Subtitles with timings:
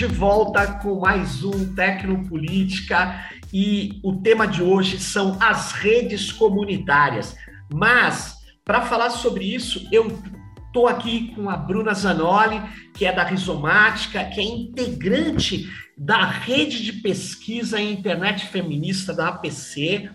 [0.00, 3.22] de volta com mais um Tecnopolítica
[3.52, 7.36] e o tema de hoje são as redes comunitárias.
[7.70, 8.34] Mas,
[8.64, 10.18] para falar sobre isso, eu
[10.66, 12.62] estou aqui com a Bruna Zanoli,
[12.94, 19.28] que é da Rizomática, que é integrante da rede de pesquisa em internet feminista da
[19.28, 20.08] APC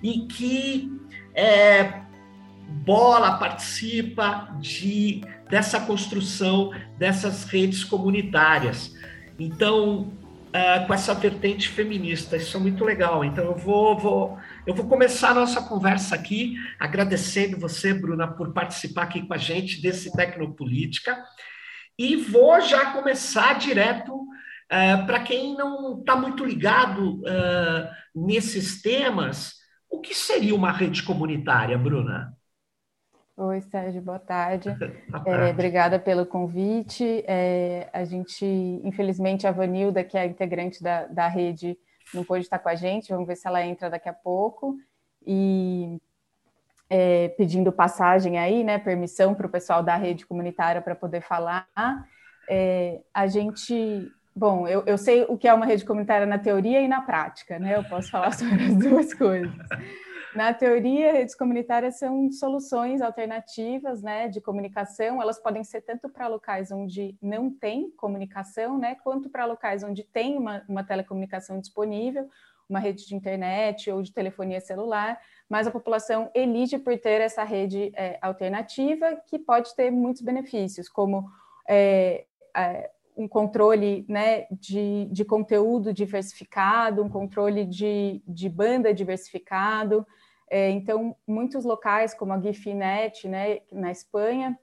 [0.00, 0.88] e que
[1.34, 2.02] é,
[2.84, 5.20] bola participa de
[5.50, 9.01] dessa construção dessas redes comunitárias.
[9.44, 13.24] Então, uh, com essa vertente feminista, isso é muito legal.
[13.24, 18.52] Então, eu vou, vou, eu vou começar a nossa conversa aqui agradecendo você, Bruna, por
[18.52, 21.20] participar aqui com a gente desse Tecnopolítica.
[21.98, 29.54] E vou já começar direto uh, para quem não está muito ligado uh, nesses temas.
[29.90, 32.32] O que seria uma rede comunitária, Bruna?
[33.34, 34.70] Oi, Sérgio, boa tarde.
[35.08, 35.48] boa tarde.
[35.48, 37.24] É, obrigada pelo convite.
[37.26, 38.44] É, a gente,
[38.84, 41.78] infelizmente, a Vanilda, que é integrante da, da rede,
[42.12, 44.76] não pôde estar com a gente, vamos ver se ela entra daqui a pouco.
[45.26, 45.98] E
[46.90, 51.66] é, pedindo passagem aí, né, permissão para o pessoal da rede comunitária para poder falar.
[52.50, 56.82] É, a gente, bom, eu, eu sei o que é uma rede comunitária na teoria
[56.82, 57.76] e na prática, né?
[57.78, 59.54] Eu posso falar sobre as duas coisas.
[60.34, 65.20] Na teoria, redes comunitárias são soluções alternativas né, de comunicação.
[65.20, 70.02] Elas podem ser tanto para locais onde não tem comunicação, né, quanto para locais onde
[70.02, 72.30] tem uma, uma telecomunicação disponível,
[72.66, 77.44] uma rede de internet ou de telefonia celular, mas a população elige por ter essa
[77.44, 81.28] rede é, alternativa que pode ter muitos benefícios, como
[81.68, 82.24] é,
[82.56, 90.06] é, um controle né, de, de conteúdo diversificado, um controle de, de banda diversificado,
[90.70, 94.58] então, muitos locais, como a Gifinet, né, na Espanha,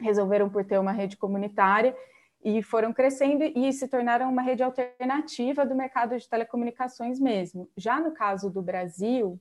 [0.00, 1.94] resolveram por ter uma rede comunitária
[2.42, 7.68] e foram crescendo e se tornaram uma rede alternativa do mercado de telecomunicações mesmo.
[7.76, 9.40] Já no caso do Brasil,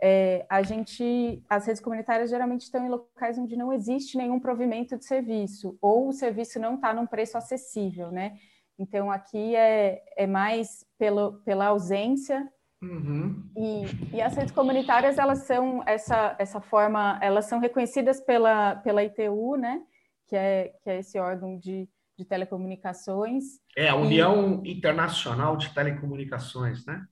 [0.00, 4.96] é, a gente, as redes comunitárias geralmente estão em locais onde não existe nenhum provimento
[4.96, 8.36] de serviço ou o serviço não está num preço acessível, né?
[8.78, 12.50] Então aqui é, é mais pelo, pela ausência
[12.82, 13.48] Uhum.
[13.56, 19.04] E, e, as redes comunitárias, elas são essa, essa forma, elas são reconhecidas pela, pela
[19.04, 19.80] ITU, né?
[20.26, 21.88] Que é, que é esse órgão de,
[22.18, 23.44] de telecomunicações.
[23.76, 24.72] É, a União e...
[24.72, 27.06] Internacional de Telecomunicações, né?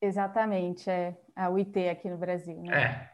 [0.00, 3.10] Exatamente, é a UIT aqui no Brasil, né?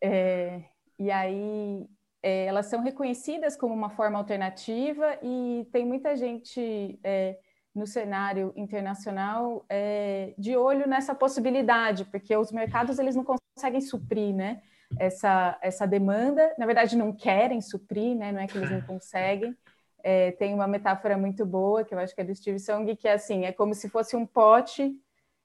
[0.00, 0.06] É.
[0.06, 0.64] é
[0.98, 1.84] e aí,
[2.22, 6.98] é, elas são reconhecidas como uma forma alternativa e tem muita gente...
[7.02, 7.36] É,
[7.74, 14.34] no cenário internacional é, de olho nessa possibilidade, porque os mercados eles não conseguem suprir,
[14.34, 14.60] né?
[14.98, 18.32] Essa, essa demanda, na verdade não querem suprir, né?
[18.32, 19.56] Não é que eles não conseguem.
[20.02, 23.06] É, tem uma metáfora muito boa que eu acho que é do Steve Song, que
[23.06, 24.92] é assim, é como se fosse um pote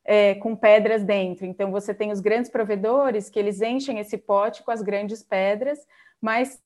[0.03, 1.45] é, com pedras dentro.
[1.45, 5.79] Então você tem os grandes provedores que eles enchem esse pote com as grandes pedras,
[6.21, 6.59] mas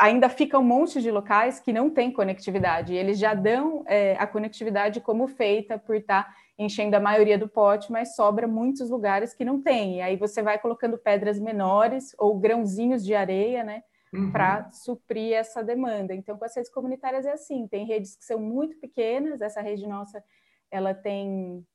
[0.00, 4.16] ainda fica um monte de locais que não tem conectividade, e eles já dão é,
[4.18, 8.88] a conectividade como feita por estar tá enchendo a maioria do pote, mas sobra muitos
[8.88, 9.98] lugares que não tem.
[9.98, 13.82] E aí você vai colocando pedras menores ou grãozinhos de areia, né?
[14.12, 14.32] Uhum.
[14.32, 16.14] Para suprir essa demanda.
[16.14, 19.86] Então, com as redes comunitárias é assim: tem redes que são muito pequenas, essa rede
[19.86, 20.22] nossa
[20.70, 21.66] ela tem,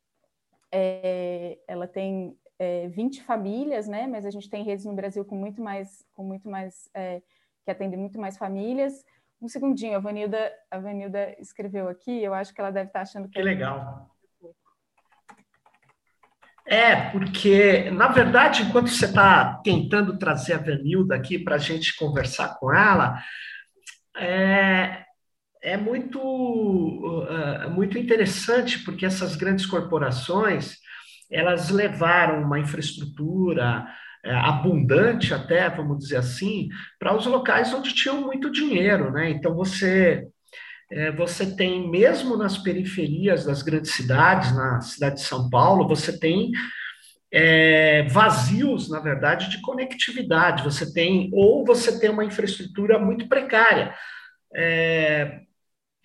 [0.72, 4.07] é, ela tem é, 20 famílias, né?
[4.07, 7.22] Mas a gente tem redes no Brasil com muito mais, com muito mais é,
[7.66, 8.94] que atende muito mais famílias.
[9.42, 13.28] Um segundinho, a Vanilda, a Vanilda escreveu aqui, eu acho que ela deve estar achando
[13.28, 13.34] que...
[13.34, 14.09] Que é legal.
[16.68, 21.96] É, porque, na verdade, enquanto você está tentando trazer a Vanilda aqui para a gente
[21.96, 23.22] conversar com ela,
[24.18, 25.04] é,
[25.62, 30.78] é muito, uh, muito interessante, porque essas grandes corporações,
[31.30, 33.88] elas levaram uma infraestrutura,
[34.31, 36.68] abundante até, vamos dizer assim,
[37.00, 39.30] para os locais onde tinham muito dinheiro, né?
[39.30, 40.27] Então você
[40.92, 46.18] é, você tem mesmo nas periferias das grandes cidades, na cidade de São Paulo, você
[46.19, 46.51] tem
[47.31, 50.63] é, vazios, na verdade, de conectividade.
[50.63, 53.94] Você tem ou você tem uma infraestrutura muito precária.
[54.56, 55.42] É,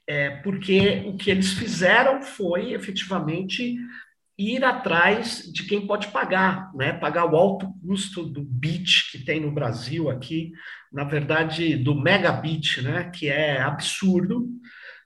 [0.06, 3.76] é, porque o que eles fizeram foi efetivamente
[4.40, 6.94] ir atrás de quem pode pagar, né?
[6.94, 10.52] Pagar o alto custo do bit que tem no Brasil aqui,
[10.90, 13.10] na verdade, do megabit, né?
[13.14, 14.48] Que é absurdo.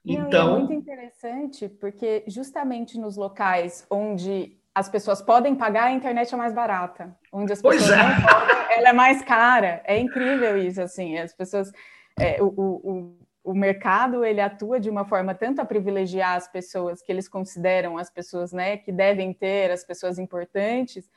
[0.04, 5.92] Não, então, é muito interessante porque justamente nos locais onde as pessoas podem pagar, a
[5.92, 7.16] internet é mais barata.
[7.32, 7.96] Onde as pessoas é.
[7.96, 9.82] não podem, ela é mais cara.
[9.84, 11.16] É incrível isso, assim.
[11.16, 11.70] As pessoas,
[12.19, 17.02] é, o, o, o mercado ele atua de uma forma tanto a privilegiar as pessoas
[17.02, 21.08] que eles consideram as pessoas né, que devem ter, as pessoas importantes,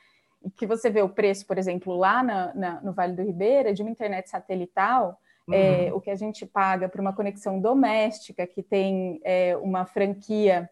[0.44, 3.72] e que você vê o preço, por exemplo, lá na, na, no Vale do Ribeira,
[3.72, 5.18] de uma internet satelital,
[5.50, 5.88] é, uhum.
[5.88, 10.68] é, o que a gente paga para uma conexão doméstica que tem é, uma franquia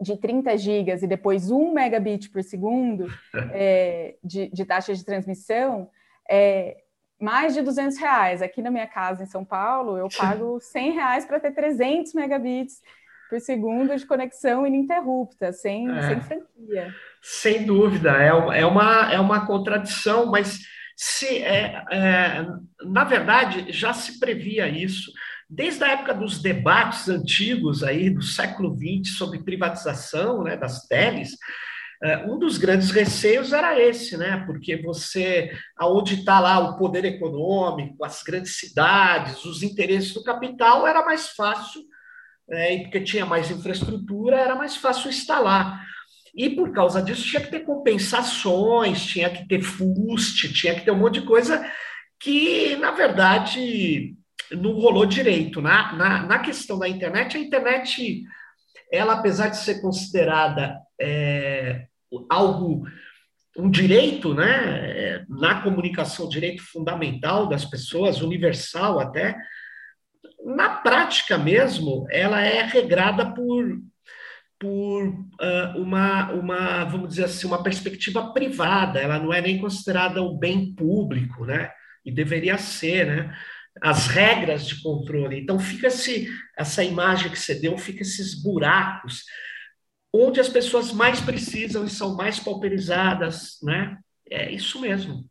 [0.00, 3.06] de 30 gigas e depois 1 megabit por segundo
[3.52, 5.90] é, de, de, taxa de transmissão,
[6.28, 6.78] é
[7.20, 8.42] mais de 200 reais.
[8.42, 12.80] Aqui na minha casa em São Paulo, eu pago 100 reais para ter 300 megabits
[13.28, 16.94] por segundo de conexão ininterrupta, sem, é, sem franquia.
[17.20, 20.60] Sem dúvida, é, é, uma, é uma contradição, mas
[20.96, 22.46] se, é, é,
[22.84, 25.10] na verdade já se previa isso.
[25.48, 31.36] Desde a época dos debates antigos aí do século XX sobre privatização né, das teles,
[32.28, 34.42] um dos grandes receios era esse, né?
[34.46, 40.86] Porque você, aonde está lá o poder econômico, as grandes cidades, os interesses do capital,
[40.86, 41.82] era mais fácil
[42.50, 45.84] é, e porque tinha mais infraestrutura, era mais fácil instalar.
[46.34, 50.90] E por causa disso tinha que ter compensações, tinha que ter fuste, tinha que ter
[50.90, 51.66] um monte de coisa
[52.20, 54.14] que, na verdade,
[54.52, 55.60] não rolou direito.
[55.60, 58.22] Na, na, na questão da internet, a internet,
[58.92, 61.86] ela, apesar de ser considerada é,
[62.28, 62.86] algo,
[63.56, 69.36] um direito, né, na comunicação, direito fundamental das pessoas, universal até,
[70.46, 73.80] na prática mesmo, ela é regrada por,
[74.58, 80.22] por uh, uma, uma, vamos dizer assim, uma perspectiva privada, ela não é nem considerada
[80.22, 81.70] um bem público, né?
[82.04, 83.36] E deveria ser, né?
[83.82, 85.40] As regras de controle.
[85.40, 89.24] Então, fica -se, essa imagem que você deu, fica esses buracos,
[90.16, 93.98] onde as pessoas mais precisam e são mais pauperizadas, né?
[94.28, 95.24] É isso mesmo.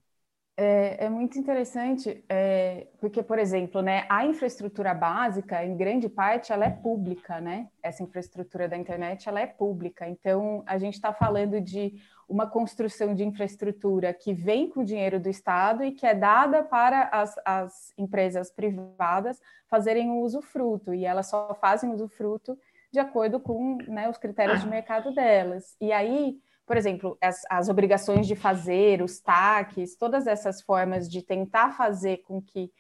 [0.58, 6.54] É, é, muito interessante, é, porque, por exemplo, né, a infraestrutura básica, em grande parte,
[6.54, 7.68] ela é pública, né?
[7.84, 10.08] Essa infraestrutura da internet, ela é pública.
[10.08, 11.96] Então, a gente está falando de
[12.28, 16.64] uma construção de infraestrutura que vem com o dinheiro do Estado e que é dada
[16.64, 22.58] para as, as empresas privadas fazerem o usufruto, e elas só fazem o usufruto
[22.96, 25.76] de acordo com né, os critérios de mercado delas.
[25.80, 31.22] E aí por exemplo, as, as obrigações de fazer, os taques, todas essas formas de
[31.22, 32.72] tentar fazer com que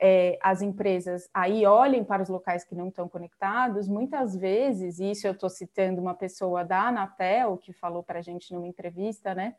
[0.00, 5.10] é, as empresas aí olhem para os locais que não estão conectados, muitas vezes, e
[5.10, 9.34] isso eu estou citando uma pessoa da Anatel que falou para a gente numa entrevista,
[9.34, 9.54] né,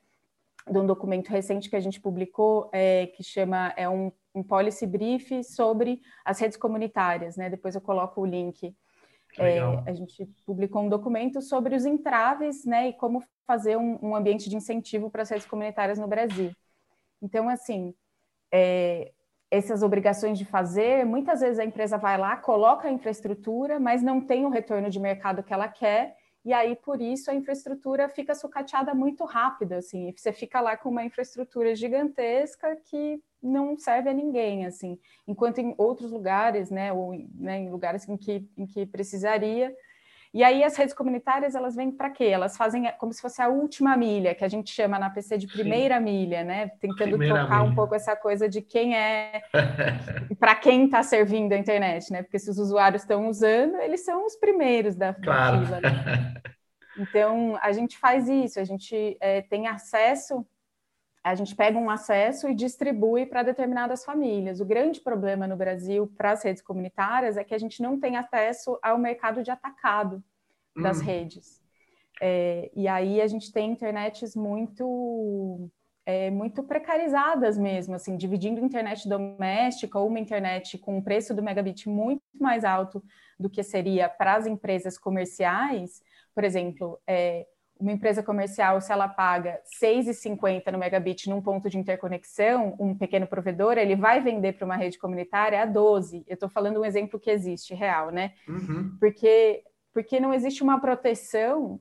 [0.67, 4.87] de um documento recente que a gente publicou, é, que chama, é um, um policy
[4.87, 8.75] brief sobre as redes comunitárias, né, depois eu coloco o link
[9.37, 14.15] é, a gente publicou um documento sobre os entraves né, e como fazer um, um
[14.15, 16.51] ambiente de incentivo para as redes comunitárias no Brasil.
[17.21, 17.93] Então, assim,
[18.51, 19.11] é,
[19.49, 24.19] essas obrigações de fazer, muitas vezes a empresa vai lá, coloca a infraestrutura, mas não
[24.21, 28.35] tem o retorno de mercado que ela quer, e aí por isso a infraestrutura fica
[28.35, 34.13] sucateada muito rápido, assim, você fica lá com uma infraestrutura gigantesca que não serve a
[34.13, 38.85] ninguém, assim, enquanto em outros lugares, né, ou né, em lugares em que, em que
[38.85, 39.75] precisaria,
[40.35, 42.25] e aí as redes comunitárias, elas vêm para quê?
[42.25, 45.47] Elas fazem como se fosse a última milha, que a gente chama na PC de
[45.47, 46.03] primeira Sim.
[46.03, 46.67] milha, né?
[46.81, 47.71] Tentando primeira trocar milha.
[47.71, 49.41] um pouco essa coisa de quem é,
[50.37, 52.21] para quem está servindo a internet, né?
[52.21, 55.59] Porque se os usuários estão usando, eles são os primeiros da, claro.
[55.59, 55.81] da fila.
[55.81, 56.33] Né?
[56.97, 60.45] Então, a gente faz isso, a gente é, tem acesso
[61.25, 64.59] a gente pega um acesso e distribui para determinadas famílias.
[64.59, 68.15] O grande problema no Brasil para as redes comunitárias é que a gente não tem
[68.15, 70.23] acesso ao mercado de atacado
[70.79, 71.03] das hum.
[71.03, 71.59] redes.
[72.21, 75.67] É, e aí a gente tem internets muito
[76.05, 81.41] é, muito precarizadas mesmo, assim, dividindo internet doméstica ou uma internet com um preço do
[81.41, 83.03] megabit muito mais alto
[83.39, 86.03] do que seria para as empresas comerciais.
[86.35, 87.47] Por exemplo, é,
[87.79, 93.27] uma empresa comercial, se ela paga 6,50 no megabit num ponto de interconexão, um pequeno
[93.27, 96.23] provedor, ele vai vender para uma rede comunitária a 12.
[96.27, 98.33] Eu estou falando um exemplo que existe, real, né?
[98.47, 98.95] Uhum.
[98.99, 99.63] Porque,
[99.93, 101.79] porque não existe uma proteção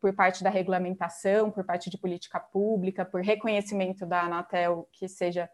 [0.00, 5.48] por parte da regulamentação, por parte de política pública, por reconhecimento da Anatel, que seja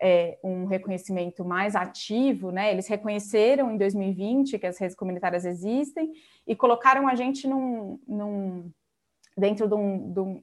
[0.00, 2.72] é, um reconhecimento mais ativo, né?
[2.72, 6.10] Eles reconheceram em 2020 que as redes comunitárias existem
[6.46, 8.72] e colocaram a gente num, num
[9.40, 10.42] dentro de, um, de, um,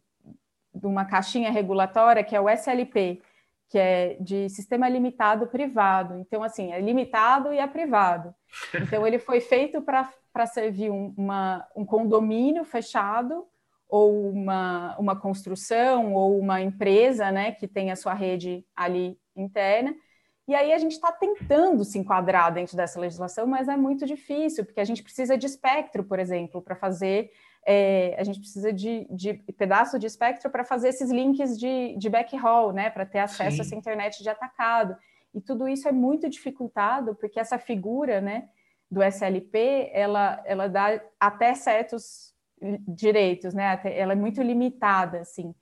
[0.74, 3.22] de uma caixinha regulatória que é o SLP,
[3.70, 6.18] que é de sistema limitado privado.
[6.20, 8.34] Então, assim, é limitado e é privado.
[8.74, 13.46] Então, ele foi feito para servir um, uma, um condomínio fechado
[13.89, 19.96] ou uma, uma construção ou uma empresa né, que tem a sua rede ali interna.
[20.48, 24.66] E aí a gente está tentando se enquadrar dentro dessa legislação, mas é muito difícil,
[24.66, 27.30] porque a gente precisa de espectro, por exemplo, para fazer.
[27.69, 32.09] É, a gente precisa de, de pedaço de espectro para fazer esses links de, de
[32.09, 32.89] backhaul, né?
[32.89, 33.62] Para ter acesso Sim.
[33.62, 34.95] a essa internet de atacado.
[35.33, 38.47] E tudo isso é muito dificultado, porque essa figura, né?
[38.89, 42.33] do SLP, ela, ela dá até certos
[42.88, 43.79] direitos, né?
[43.83, 45.53] Ela é muito limitada, assim.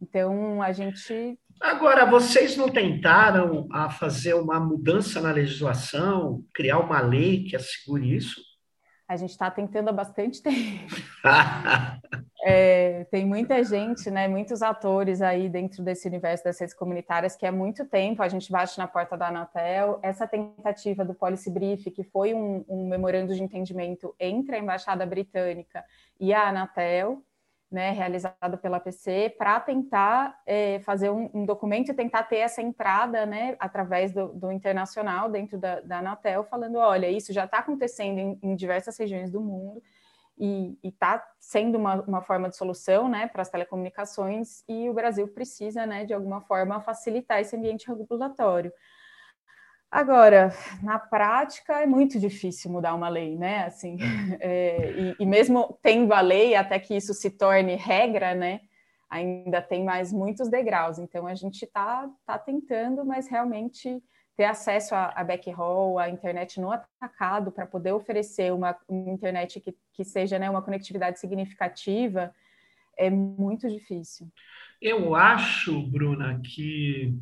[0.00, 1.38] Então, a gente...
[1.58, 8.14] Agora, vocês não tentaram a fazer uma mudança na legislação, criar uma lei que assegure
[8.14, 8.42] isso?
[9.08, 10.94] A gente está tentando há bastante tempo.
[12.42, 17.46] é, tem muita gente, né, muitos atores aí dentro desse universo das redes comunitárias que
[17.46, 19.98] há muito tempo a gente bate na porta da Anatel.
[20.02, 25.04] Essa tentativa do Policy Brief, que foi um, um memorando de entendimento entre a Embaixada
[25.06, 25.84] Britânica
[26.18, 27.22] e a Anatel,
[27.70, 32.62] né, realizado pela PC, para tentar é, fazer um, um, documento e tentar ter essa
[32.62, 37.58] entrada né, através do, do internacional dentro da, da, Anatel, falando: olha, isso já está
[37.58, 39.82] acontecendo em, em, diversas regiões do mundo
[40.38, 45.26] e está sendo uma, uma, forma de solução né, para as telecomunicações, e o Brasil
[45.28, 48.70] precisa, né, de alguma forma, facilitar esse ambiente regulatório.
[49.90, 50.52] Agora,
[50.82, 53.64] na prática é muito difícil mudar uma lei, né?
[53.64, 53.96] Assim,
[54.40, 58.60] é, e, e, mesmo tendo a lei, até que isso se torne regra, né?
[59.08, 60.98] Ainda tem mais muitos degraus.
[60.98, 64.02] Então a gente está tá tentando, mas realmente
[64.36, 69.60] ter acesso a, a backhaul, a internet no atacado, para poder oferecer uma, uma internet
[69.60, 72.34] que, que seja né, uma conectividade significativa,
[72.98, 74.28] é muito difícil.
[74.80, 77.14] Eu acho, Bruna, que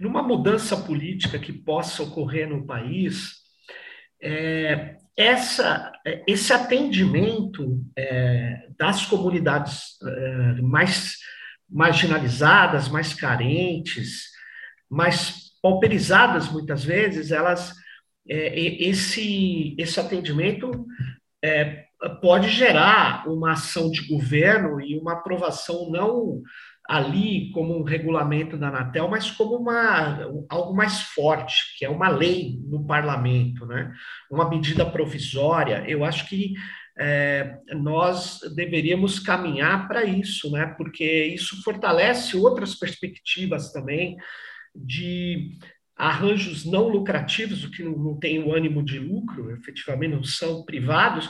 [0.00, 3.34] numa mudança política que possa ocorrer no país,
[4.22, 5.92] é, essa,
[6.26, 11.16] esse atendimento é, das comunidades é, mais
[11.68, 14.28] marginalizadas, mais carentes,
[14.88, 17.74] mais pauperizadas muitas vezes, elas
[18.28, 20.86] é, esse, esse atendimento
[21.42, 21.84] é,
[22.20, 26.42] pode gerar uma ação de governo e uma aprovação não
[26.88, 32.08] ali como um regulamento da Anatel, mas como uma, algo mais forte, que é uma
[32.08, 33.92] lei no parlamento, né?
[34.30, 35.84] uma medida provisória.
[35.86, 36.54] Eu acho que
[36.98, 40.74] é, nós deveríamos caminhar para isso, né?
[40.78, 44.16] porque isso fortalece outras perspectivas também
[44.74, 45.58] de
[45.94, 50.64] arranjos não lucrativos, o que não, não tem o ânimo de lucro, efetivamente não são
[50.64, 51.28] privados,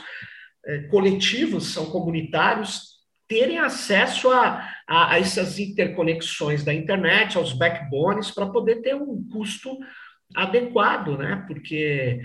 [0.65, 2.88] é, coletivos, são comunitários,
[3.29, 9.23] terem acesso a, a, a, essas interconexões da internet, aos backbones, para poder ter um
[9.31, 9.77] custo
[10.35, 11.45] adequado, né?
[11.47, 12.19] Porque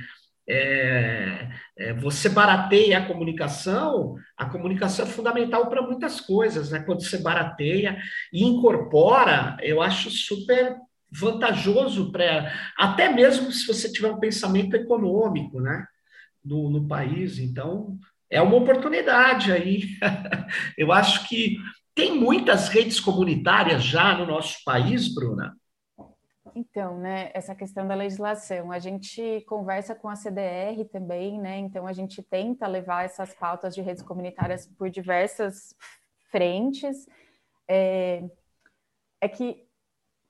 [0.49, 6.80] é, é, você barateia a comunicação, a comunicação é fundamental para muitas coisas, né?
[6.80, 7.99] Quando você barateia
[8.32, 10.75] e incorpora, eu acho super
[11.12, 15.87] vantajoso para até mesmo se você tiver um pensamento econômico, né?
[16.42, 17.99] No, no país, então
[18.35, 19.97] é uma oportunidade aí.
[20.76, 21.57] Eu acho que
[21.95, 25.57] tem muitas redes comunitárias já no nosso país, Bruna.
[26.53, 31.59] Então, né, essa questão da legislação, a gente conversa com a CDR também, né?
[31.59, 35.75] Então a gente tenta levar essas pautas de redes comunitárias por diversas
[36.31, 37.09] frentes.
[37.69, 38.25] É,
[39.21, 39.63] é que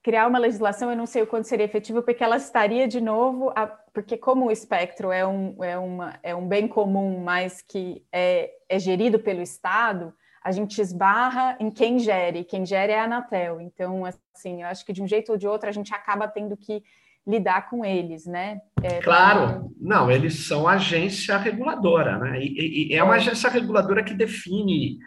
[0.04, 3.50] criar uma legislação, eu não sei o quanto seria efetivo, porque ela estaria de novo,
[3.56, 8.04] a, porque como o espectro é um, é, uma, é um bem comum, mas que
[8.12, 10.12] é, é gerido pelo Estado,
[10.44, 13.62] a gente esbarra em quem gere, quem gere é a Anatel.
[13.62, 16.54] Então, assim, eu acho que de um jeito ou de outro a gente acaba tendo
[16.54, 16.82] que
[17.26, 18.60] lidar com eles, né?
[18.82, 22.38] É, claro, não, eles são agência reguladora, né?
[22.42, 23.16] E, e é uma é.
[23.16, 24.98] agência reguladora que define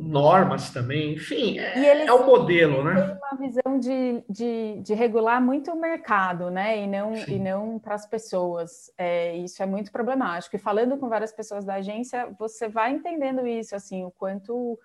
[0.00, 2.94] normas também, enfim, é, é o modelo, né?
[2.94, 6.82] Tem uma visão de, de, de, regular muito o mercado, né?
[6.82, 8.90] E não, e não para as pessoas.
[8.96, 10.56] É, isso é muito problemático.
[10.56, 14.78] E falando com várias pessoas da agência, você vai entendendo isso, assim, o quanto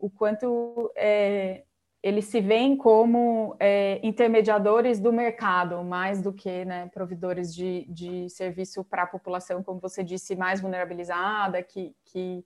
[0.00, 1.64] o quanto é,
[2.00, 8.30] eles se veem como é, intermediadores do mercado, mais do que né, provedores de, de
[8.30, 12.44] serviço para a população, como você disse, mais vulnerabilizada, que, que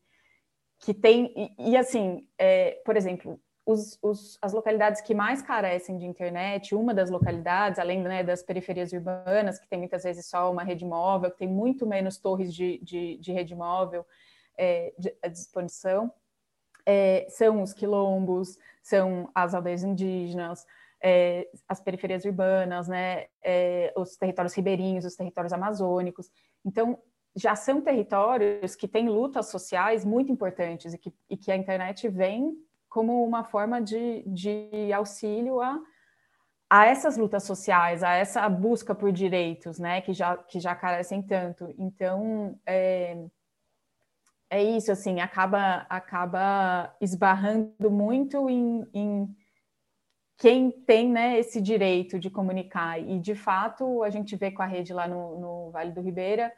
[0.83, 5.97] que tem, e, e assim, é, por exemplo, os, os, as localidades que mais carecem
[5.97, 10.51] de internet, uma das localidades, além né, das periferias urbanas, que tem muitas vezes só
[10.51, 14.05] uma rede móvel, que tem muito menos torres de, de, de rede móvel
[14.59, 16.13] é, de, à disposição,
[16.85, 20.67] é, são os quilombos, são as aldeias indígenas,
[21.01, 26.29] é, as periferias urbanas, né, é, os territórios ribeirinhos, os territórios amazônicos.
[26.65, 26.99] Então,
[27.35, 32.09] já são territórios que têm lutas sociais muito importantes e que, e que a internet
[32.09, 32.55] vem
[32.89, 35.81] como uma forma de, de auxílio a,
[36.69, 41.23] a essas lutas sociais, a essa busca por direitos, né, que já, que já carecem
[41.23, 41.75] tanto.
[41.79, 43.17] Então, é,
[44.51, 49.37] é isso, assim, acaba, acaba esbarrando muito em, em
[50.37, 53.01] quem tem né, esse direito de comunicar.
[53.01, 56.53] E, de fato, a gente vê com a rede lá no, no Vale do Ribeira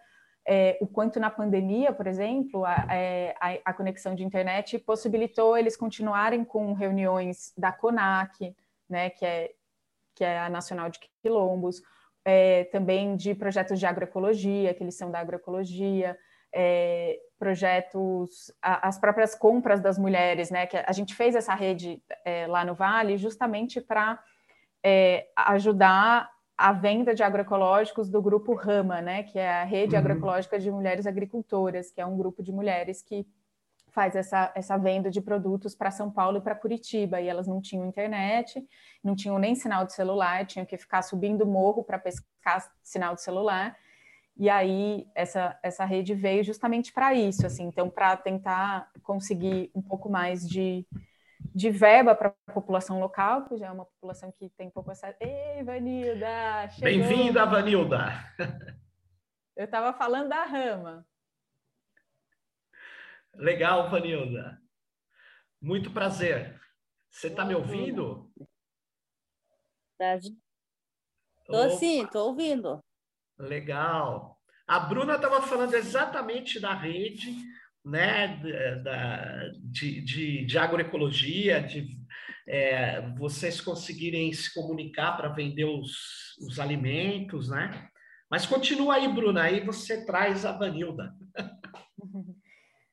[0.47, 5.57] é, o quanto na pandemia, por exemplo, a, é, a, a, conexão de internet possibilitou
[5.57, 8.55] eles continuarem com reuniões da CONAC,
[8.89, 9.53] né, que é
[10.15, 11.83] que é a Nacional de Quilombos,
[12.25, 16.17] é, também de projetos de agroecologia, que eles são da agroecologia,
[16.55, 20.67] é, projetos, a, as próprias compras das mulheres, né?
[20.67, 24.23] Que a gente fez essa rede é, lá no Vale justamente para
[24.83, 29.23] é, ajudar a venda de agroecológicos do grupo Rama, né?
[29.25, 30.01] Que é a Rede uhum.
[30.01, 33.27] Agroecológica de Mulheres Agricultoras, que é um grupo de mulheres que
[33.95, 37.61] faz essa, essa venda de produtos para São Paulo e para Curitiba, e elas não
[37.61, 38.61] tinham internet,
[39.03, 43.23] não tinham nem sinal de celular, tinham que ficar subindo morro para pescar sinal de
[43.23, 43.77] celular.
[44.37, 49.81] E aí essa, essa rede veio justamente para isso, assim, então para tentar conseguir um
[49.81, 50.85] pouco mais de,
[51.55, 55.17] de verba para a população local, que já é uma população que tem pouco acesso.
[55.21, 56.69] Ei, Vanilda!
[56.81, 58.09] Bem-vinda, Vanilda!
[59.57, 61.07] Eu estava falando da rama.
[63.35, 64.61] Legal, Vanilda.
[65.63, 66.61] Muito prazer.
[67.09, 68.29] Você está me ouvindo?
[71.41, 72.85] Estou sim, estou ouvindo.
[73.39, 74.41] Legal.
[74.67, 77.33] A Bruna estava falando exatamente da rede,
[77.85, 78.41] né,
[78.83, 81.99] da, de, de, de agroecologia, de
[82.47, 87.89] é, vocês conseguirem se comunicar para vender os, os alimentos, né?
[88.31, 91.15] Mas continua aí, Bruna, aí você traz a Vanilda.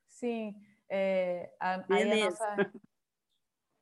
[0.07, 0.53] Sim.
[0.89, 2.71] É, a, aí a nossa,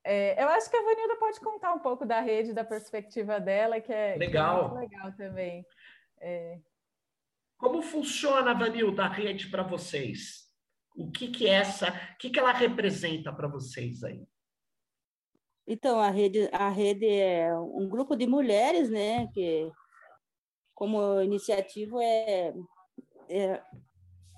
[0.04, 3.80] é, eu acho que a Vanilda pode contar um pouco da rede, da perspectiva dela,
[3.80, 5.66] que é legal, que é legal também.
[6.20, 6.60] É...
[7.58, 10.49] Como funciona, Vanilda, a rede para vocês?
[10.96, 14.24] O que que é essa, o que que ela representa para vocês aí?
[15.66, 19.72] Então, a rede, a rede é um grupo de mulheres, né, que
[20.74, 22.54] como iniciativa é,
[23.30, 23.64] é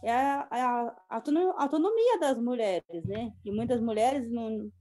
[0.03, 1.23] é a, a,
[1.57, 3.31] autonomia das mulheres, né?
[3.43, 4.71] Que muitas mulheres não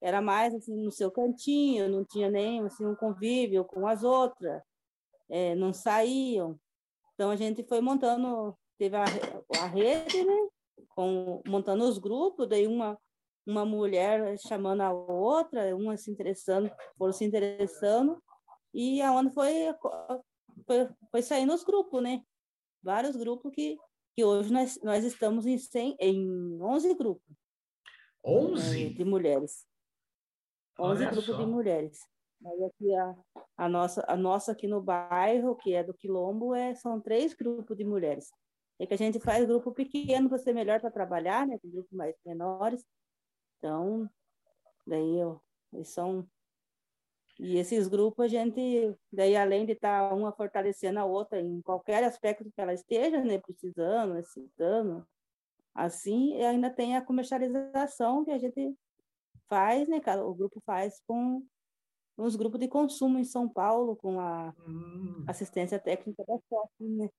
[0.00, 4.62] era mais assim no seu cantinho, não tinha nem assim um convívio com as outras,
[5.30, 6.58] é, não saíam.
[7.14, 9.04] Então a gente foi montando, teve a,
[9.60, 10.48] a rede, né?
[10.96, 12.98] Com, montando os grupos, daí uma
[13.46, 18.20] uma mulher chamando a outra, uma se interessando, foram se interessando,
[18.74, 19.72] e aonde foi,
[20.66, 22.24] foi, foi saindo os grupos, né?
[22.82, 23.78] Vários grupos que
[24.16, 27.36] que hoje nós, nós estamos em, 100, em 11 grupos.
[28.24, 28.86] 11?
[28.86, 29.66] É, de mulheres.
[30.80, 31.36] 11 Olha grupos só.
[31.36, 31.98] de mulheres.
[32.40, 33.14] Mas aqui a,
[33.58, 37.76] a, nossa, a nossa aqui no bairro, que é do Quilombo, é, são três grupos
[37.76, 38.30] de mulheres.
[38.78, 41.58] É que a gente faz grupo pequeno para ser melhor para trabalhar, né?
[41.58, 42.84] Com grupos mais menores.
[43.58, 44.08] Então,
[44.86, 45.40] daí eu,
[45.72, 46.28] eles são
[47.38, 51.60] e esses grupos a gente, daí além de estar tá uma fortalecendo a outra em
[51.60, 55.06] qualquer aspecto que ela esteja, né, precisando, necessitando,
[55.74, 58.74] assim, ainda tem a comercialização que a gente
[59.48, 61.44] faz, né, cara, o grupo faz com
[62.16, 65.22] os grupos de consumo em São Paulo, com a hum.
[65.28, 67.10] assistência técnica da SOF, né?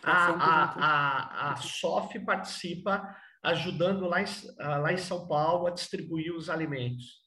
[0.00, 4.26] Tá a, a, a, a SOF participa ajudando lá em,
[4.58, 7.24] lá em São Paulo a distribuir os alimentos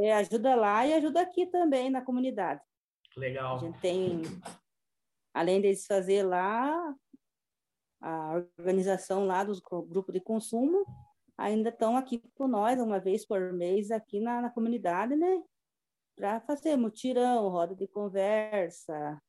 [0.00, 2.62] é, ajuda lá e ajuda aqui também na comunidade.
[3.16, 3.56] Legal.
[3.56, 4.22] A gente tem,
[5.34, 6.94] além deles fazer lá,
[8.00, 10.86] a organização lá dos grupos de consumo,
[11.36, 15.42] ainda estão aqui com nós uma vez por mês aqui na, na comunidade, né?
[16.16, 19.20] Para fazer mutirão, roda de conversa.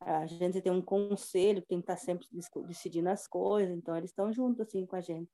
[0.00, 2.26] A gente tem um conselho tem que estar tá sempre
[2.66, 5.30] decidindo as coisas, então eles estão juntos assim com a gente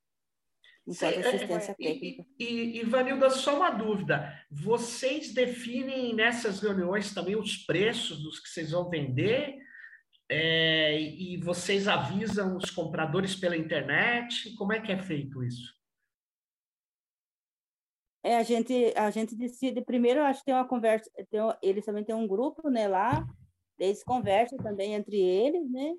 [0.87, 2.27] enquanto é, assistência é, técnica.
[2.38, 8.38] E, e, e, Vanilda, só uma dúvida: vocês definem nessas reuniões também os preços dos
[8.38, 9.57] que vocês vão vender?
[10.29, 14.55] É, e vocês avisam os compradores pela internet?
[14.55, 15.74] Como é que é feito isso?
[18.22, 22.03] É, a gente, a gente decide, primeiro, acho que tem uma conversa, tem, eles também
[22.03, 23.22] têm um grupo, né, lá,
[23.78, 25.94] eles conversam também entre eles, né,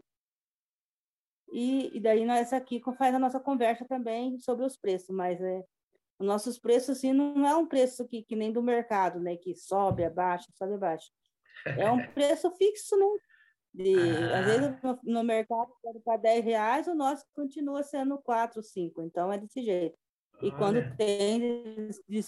[1.51, 5.63] e, e daí nós aqui faz a nossa conversa também sobre os preços, mas é,
[6.19, 9.35] os nossos preços assim não é um preço que, que nem do mercado, né?
[9.37, 11.09] Que sobe, abaixa, sobe, abaixa.
[11.65, 13.05] É um preço fixo, né?
[13.73, 14.39] De, ah.
[14.39, 15.71] Às vezes no, no mercado
[16.03, 19.01] para 10 reais, o nosso continua sendo 4, 5.
[19.03, 19.97] Então é desse jeito.
[20.41, 21.39] E quando tem
[22.09, 22.21] de,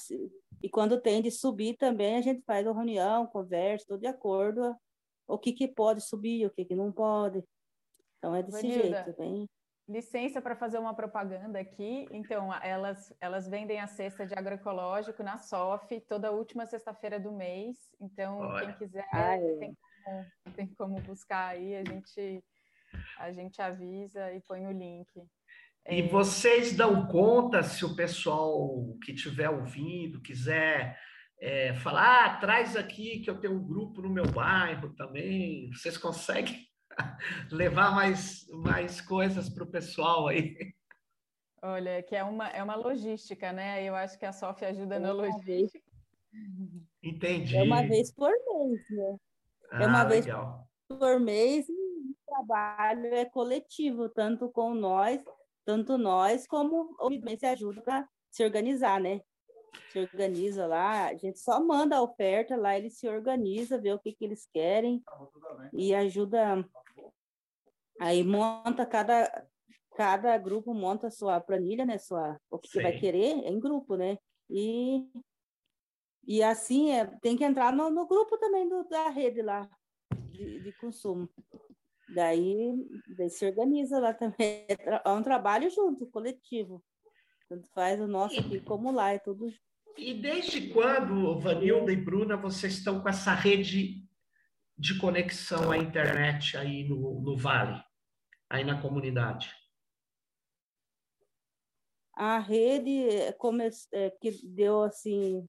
[0.63, 4.73] e quando tem de subir também, a gente faz uma reunião, conversa, tudo de acordo
[5.28, 7.44] o que, que pode subir, o que, que não pode.
[8.18, 9.50] Então é desse Vanilda, jeito, bem.
[9.88, 12.08] Licença para fazer uma propaganda aqui.
[12.12, 17.78] Então, elas, elas vendem a cesta de agroecológico na SOF toda última sexta-feira do mês.
[18.02, 18.66] Então, Olha.
[18.66, 19.56] quem quiser, ah, é.
[19.56, 22.44] tem, como, tem como buscar aí, a gente,
[23.18, 25.08] a gente avisa e põe o link.
[25.90, 26.08] E é...
[26.10, 31.00] vocês dão conta se o pessoal que estiver ouvindo quiser
[31.39, 35.71] é, falar, ah, traz aqui que eu tenho um grupo no meu bairro também.
[35.71, 36.67] Vocês conseguem
[37.52, 40.73] levar mais, mais coisas para o pessoal aí?
[41.62, 43.84] Olha, que é uma, é uma logística, né?
[43.84, 45.86] Eu acho que a Sofia ajuda é na logística.
[47.02, 47.56] Entendi.
[47.56, 49.17] É uma vez por mês, né?
[49.71, 50.67] Ah, é uma legal.
[50.88, 55.23] vez por mês e o trabalho é coletivo, tanto com nós,
[55.65, 59.21] tanto nós como o movimento ajuda para se organizar, né?
[59.89, 63.99] Se organiza lá, a gente só manda a oferta lá, ele se organiza, vê o
[63.99, 65.03] que, que eles querem
[65.73, 66.67] e ajuda.
[67.99, 69.47] Aí monta cada,
[69.95, 71.97] cada grupo monta a sua planilha, né?
[71.97, 72.73] Sua, o que Sim.
[72.73, 74.17] você vai querer em grupo, né?
[74.49, 75.08] E,
[76.25, 79.69] e assim é, tem que entrar no, no grupo também do, da rede lá
[80.38, 81.30] de, de consumo.
[82.08, 82.73] Daí,
[83.08, 84.65] daí se organiza lá também.
[85.06, 86.84] É um trabalho junto, coletivo.
[87.49, 89.49] Tanto faz o nosso aqui como lá, é tudo
[89.97, 94.07] e desde quando, Vanilda e Bruna, vocês estão com essa rede
[94.77, 97.81] de conexão à internet aí no, no Vale,
[98.47, 99.51] aí na comunidade?
[102.13, 105.47] A rede come, é, que deu assim.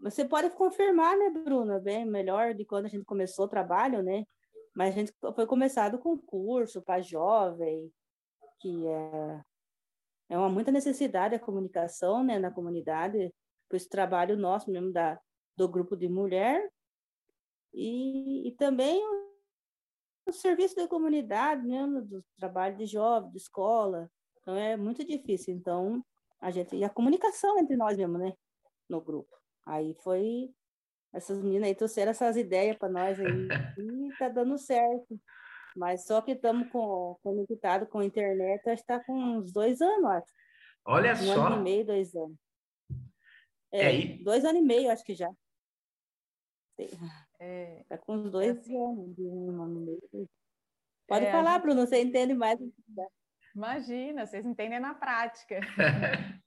[0.00, 1.78] Você pode confirmar, né, Bruna?
[1.78, 4.24] Bem melhor de quando a gente começou o trabalho, né?
[4.74, 7.92] Mas a gente foi começado com curso para jovem,
[8.60, 9.44] que é,
[10.28, 13.32] é uma muita necessidade a comunicação, né, na comunidade
[13.68, 15.18] para esse trabalho nosso mesmo da,
[15.56, 16.70] do grupo de mulher
[17.72, 19.32] e, e também o,
[20.28, 24.10] o, serviço da comunidade mesmo, do trabalho de jovem, de escola.
[24.40, 25.54] Então é muito difícil.
[25.54, 26.04] Então
[26.40, 28.32] a gente e a comunicação entre nós mesmo, né,
[28.88, 29.34] no grupo.
[29.66, 30.50] Aí foi
[31.12, 33.26] essas meninas aí trouxeram essas ideias para nós aí
[33.78, 35.20] e tá dando certo.
[35.78, 36.68] Mas só que estamos
[37.22, 40.32] conectados com a internet, acho que está com uns dois anos, acho.
[40.84, 41.40] Olha um só.
[41.40, 42.36] Um ano e meio, dois anos.
[43.70, 45.30] É, é, dois anos e meio, acho que já.
[47.38, 50.28] É, tá com uns dois é, anos, um ano e meio.
[51.06, 51.62] Pode é, falar, gente...
[51.62, 52.58] Bruno, você entende mais.
[53.54, 55.60] Imagina, vocês entendem na prática.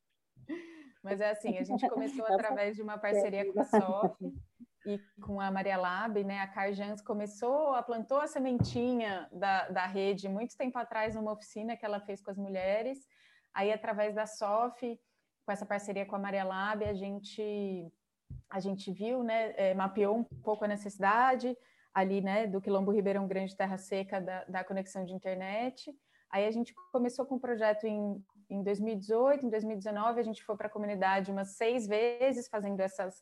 [1.01, 4.33] Mas é assim, a gente começou através de uma parceria com a SOF
[4.85, 6.39] e com a Maria Lab, né?
[6.39, 11.77] A Carjans começou, a plantou a sementinha da, da rede muito tempo atrás numa oficina
[11.77, 13.07] que ela fez com as mulheres.
[13.53, 14.99] Aí, através da SOF,
[15.45, 17.91] com essa parceria com a Maria Lab, a gente,
[18.49, 21.55] a gente viu, né, é, mapeou um pouco a necessidade
[21.93, 25.93] ali, né, do Quilombo Ribeirão Grande Terra Seca da, da conexão de internet.
[26.29, 30.43] Aí a gente começou com o um projeto em, em 2018, em 2019 a gente
[30.43, 33.21] foi para a comunidade umas seis vezes fazendo essas,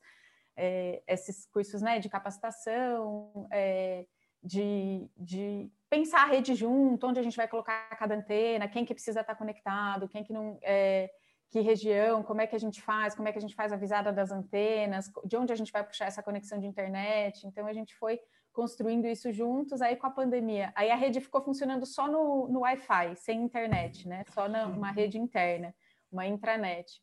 [0.59, 4.05] é, esses cursos, né, de capacitação, é,
[4.43, 8.93] de, de pensar a rede junto, onde a gente vai colocar cada antena, quem que
[8.93, 10.59] precisa estar conectado, quem que não...
[10.61, 11.09] É,
[11.51, 13.75] que região, como é que a gente faz, como é que a gente faz a
[13.75, 17.47] visada das antenas, de onde a gente vai puxar essa conexão de internet.
[17.47, 18.19] Então a gente foi
[18.53, 20.71] construindo isso juntos, aí com a pandemia.
[20.75, 24.23] Aí a rede ficou funcionando só no, no Wi-Fi, sem internet, né?
[24.29, 25.73] Só numa rede interna,
[26.11, 27.01] uma intranet.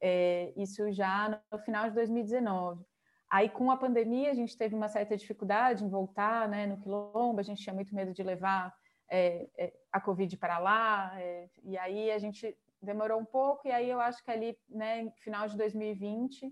[0.00, 2.84] É, isso já no final de 2019.
[3.30, 7.38] Aí, com a pandemia, a gente teve uma certa dificuldade em voltar né, no Quilombo,
[7.38, 8.74] a gente tinha muito medo de levar
[9.08, 13.70] é, é, a Covid para lá, é, e aí a gente demorou um pouco, e
[13.70, 16.50] aí eu acho que ali, né, final de 2020,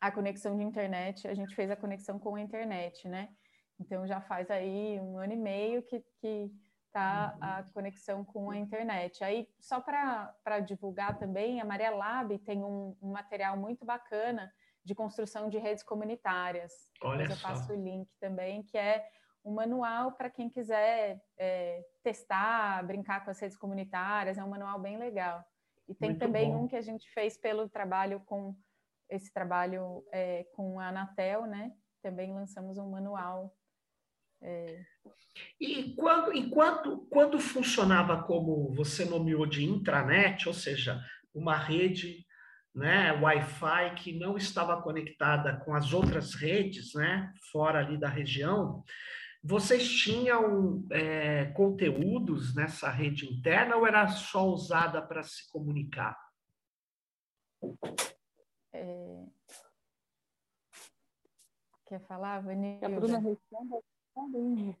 [0.00, 3.28] a conexão de internet, a gente fez a conexão com a internet, né?
[3.78, 6.50] Então já faz aí um ano e meio que, que
[6.92, 7.72] tá a uhum.
[7.72, 9.24] conexão com a internet.
[9.24, 14.52] Aí, só para divulgar também, a Maria Lab tem um, um, material muito bacana
[14.84, 16.72] de construção de redes comunitárias.
[17.02, 19.06] Olha eu passo o link também, que é
[19.44, 24.78] um manual para quem quiser é, testar, brincar com as redes comunitárias, é um manual
[24.78, 25.44] bem legal.
[25.88, 26.64] E tem Muito também bom.
[26.64, 28.56] um que a gente fez pelo trabalho com
[29.10, 31.72] esse trabalho é, com a Anatel, né?
[32.02, 33.54] Também lançamos um manual.
[34.40, 34.82] É...
[35.60, 41.02] E quando, enquanto, quando funcionava como você nomeou de intranet, ou seja,
[41.34, 42.26] uma rede
[42.74, 48.82] né, Wi-Fi que não estava conectada com as outras redes, né, fora ali da região,
[49.42, 56.18] vocês tinham é, conteúdos nessa rede interna ou era só usada para se comunicar?
[58.72, 59.26] É...
[61.86, 62.86] Quer falar, Vanilda?
[62.86, 63.84] A Bruna responde
[64.14, 64.76] também,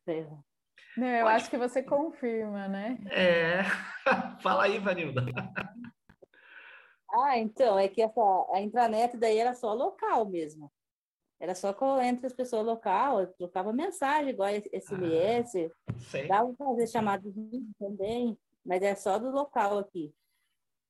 [0.96, 1.36] Não, eu Pode...
[1.36, 2.98] acho que você confirma, né?
[3.10, 3.62] É.
[4.42, 5.26] Fala aí, Vanilda.
[7.16, 8.20] Ah, então, é que essa,
[8.52, 10.70] a intranet daí era só local mesmo.
[11.38, 16.86] Era só entre as pessoas local, eu trocava mensagem, igual SMS, ah, dava para fazer
[16.88, 20.12] chamada de vídeo também, mas é só do local aqui.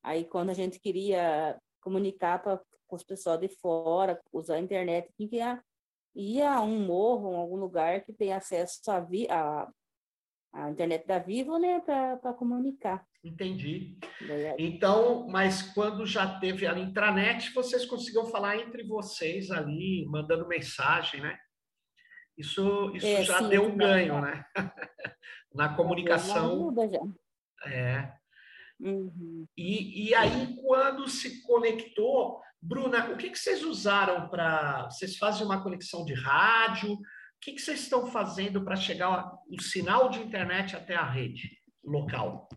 [0.01, 5.63] Aí, quando a gente queria comunicar para os pessoal de fora, usar a internet, tinha
[6.15, 9.69] ia a um morro, em algum lugar que tem acesso a, vi, a,
[10.53, 13.05] a internet da Vivo, né, para comunicar.
[13.25, 13.97] Entendi.
[14.59, 21.21] Então, mas quando já teve a intranet, vocês conseguiram falar entre vocês ali, mandando mensagem,
[21.21, 21.35] né?
[22.37, 24.45] Isso, isso é, já sim, deu um ganho, né?
[25.55, 26.71] Na comunicação.
[27.63, 27.71] Já.
[27.71, 28.13] É.
[28.79, 29.47] Uhum.
[29.57, 34.85] E, e aí, quando se conectou, Bruna, o que, que vocês usaram para.
[34.85, 36.93] Vocês fazem uma conexão de rádio?
[36.93, 36.99] O
[37.41, 41.49] que, que vocês estão fazendo para chegar o sinal de internet até a rede
[41.83, 42.47] local?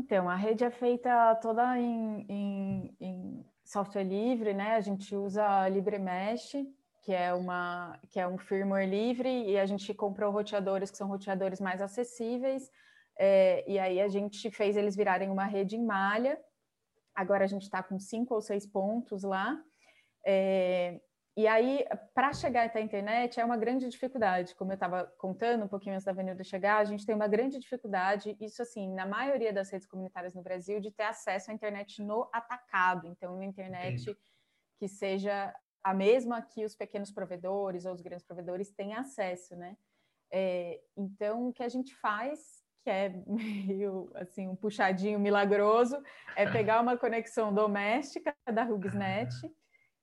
[0.00, 4.76] Então, a rede é feita toda em, em, em software livre, né?
[4.76, 6.52] A gente usa LibreMesh,
[7.02, 11.06] que é, uma, que é um firmware livre, e a gente comprou roteadores que são
[11.06, 12.70] roteadores mais acessíveis,
[13.18, 16.40] é, e aí a gente fez eles virarem uma rede em malha.
[17.14, 19.62] Agora a gente está com cinco ou seis pontos lá.
[20.26, 20.98] É,
[21.36, 24.54] e aí, para chegar até a internet é uma grande dificuldade.
[24.54, 27.58] Como eu estava contando um pouquinho antes da Avenida chegar, a gente tem uma grande
[27.58, 32.02] dificuldade, isso assim, na maioria das redes comunitárias no Brasil, de ter acesso à internet
[32.02, 33.06] no atacado.
[33.06, 34.16] Então, uma internet
[34.78, 39.76] que seja a mesma que os pequenos provedores ou os grandes provedores têm acesso, né?
[40.32, 46.02] É, então, o que a gente faz, que é meio assim um puxadinho milagroso,
[46.36, 49.30] é pegar uma conexão doméstica da Rugsnet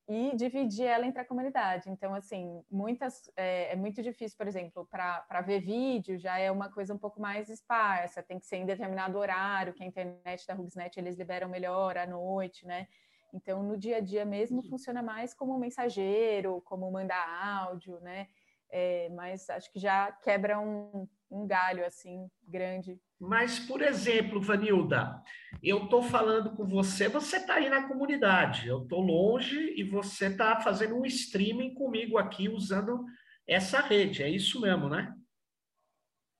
[0.07, 1.89] e dividir ela entre a comunidade.
[1.89, 6.71] Então, assim, muitas é, é muito difícil, por exemplo, para ver vídeo já é uma
[6.71, 10.53] coisa um pouco mais esparsa, tem que ser em determinado horário, que a internet da
[10.53, 12.87] Rugsnet eles liberam melhor à noite, né?
[13.33, 14.69] Então, no dia a dia mesmo, uhum.
[14.69, 17.27] funciona mais como um mensageiro, como mandar
[17.65, 18.27] áudio, né?
[18.69, 22.99] É, mas acho que já quebra um, um galho assim grande.
[23.19, 25.21] Mas, por exemplo, Vanilda,
[25.61, 30.27] eu estou falando com você, você está aí na comunidade, eu estou longe e você
[30.27, 33.05] está fazendo um streaming comigo aqui usando
[33.47, 35.13] essa rede, é isso mesmo, né?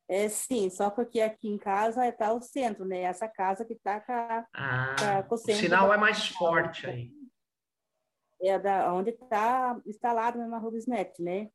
[0.10, 3.02] É sim, só porque aqui em casa está o centro, né?
[3.02, 4.14] Essa casa que está com,
[4.54, 5.62] ah, com, o centro.
[5.62, 7.12] O sinal é mais forte aí.
[8.42, 11.50] É da, onde está instalado na Rubisnet, né?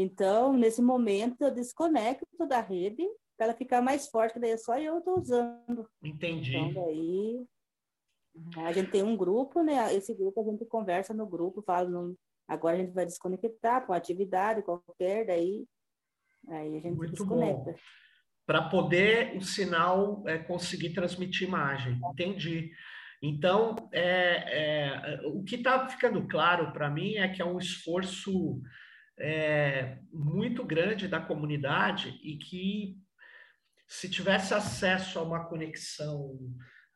[0.00, 3.04] Então, nesse momento, eu desconecto da rede
[3.36, 5.90] para ela ficar mais forte, daí é só eu estou usando.
[6.00, 6.56] Entendi.
[6.56, 7.44] Então, daí
[8.58, 9.92] a gente tem um grupo, né?
[9.92, 13.92] Esse grupo a gente conversa no grupo, fala, no, agora a gente vai desconectar com
[13.92, 15.66] atividade qualquer, daí
[16.46, 17.74] aí a gente Muito desconecta.
[18.46, 21.98] Para poder o sinal é, conseguir transmitir imagem.
[22.12, 22.70] Entendi.
[23.20, 28.62] Então, é, é, o que está ficando claro para mim é que é um esforço
[29.18, 32.96] é, muito grande da comunidade e que
[33.86, 36.38] se tivesse acesso a uma conexão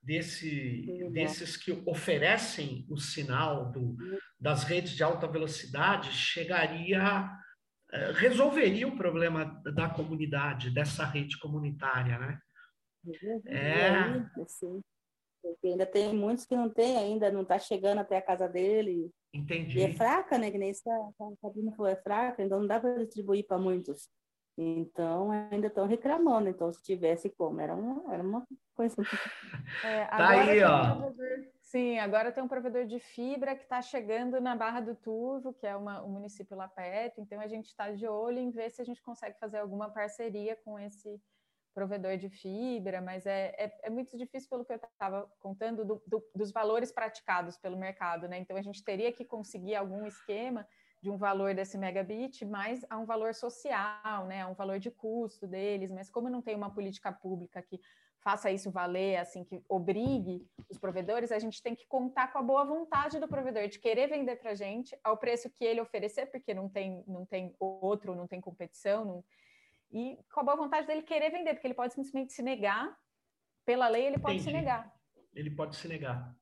[0.03, 3.97] desse, desses que oferecem o sinal do,
[4.39, 7.31] das redes de alta velocidade, chegaria,
[7.91, 12.39] é, resolveria o problema da comunidade, dessa rede comunitária, né?
[13.47, 13.91] É.
[15.43, 19.11] Porque ainda tem muitos que não tem ainda, não está chegando até a casa dele.
[19.35, 19.79] Entendi.
[19.79, 20.51] E é fraca, né?
[20.51, 24.09] Que nem isso a Sabrina falou, é fraca, então não dá para distribuir para muitos.
[24.57, 26.49] Então, ainda estão reclamando.
[26.49, 28.97] Então, se tivesse como, era uma, era uma coisa.
[29.85, 31.09] É, tá aí, ó.
[31.09, 31.15] Um
[31.61, 35.67] sim, agora tem um provedor de fibra que está chegando na Barra do Turvo, que
[35.67, 37.21] é uma, um município lá perto.
[37.21, 40.57] Então, a gente está de olho em ver se a gente consegue fazer alguma parceria
[40.65, 41.21] com esse
[41.73, 46.03] provedor de fibra, mas é, é, é muito difícil pelo que eu estava contando do,
[46.07, 48.39] do, dos valores praticados pelo mercado, né?
[48.39, 50.67] Então a gente teria que conseguir algum esquema
[51.03, 54.43] de um valor desse megabit, mas a um valor social, né?
[54.43, 57.81] A um valor de custo deles, mas como não tem uma política pública que
[58.23, 62.43] faça isso valer, assim, que obrigue os provedores, a gente tem que contar com a
[62.43, 66.27] boa vontade do provedor de querer vender para a gente ao preço que ele oferecer,
[66.27, 69.25] porque não tem, não tem outro, não tem competição, não,
[69.93, 72.97] e com a boa vontade dele querer vender, porque ele pode simplesmente se negar,
[73.65, 74.51] pela lei ele pode Entendi.
[74.51, 74.93] se negar.
[75.35, 76.35] Ele pode se negar.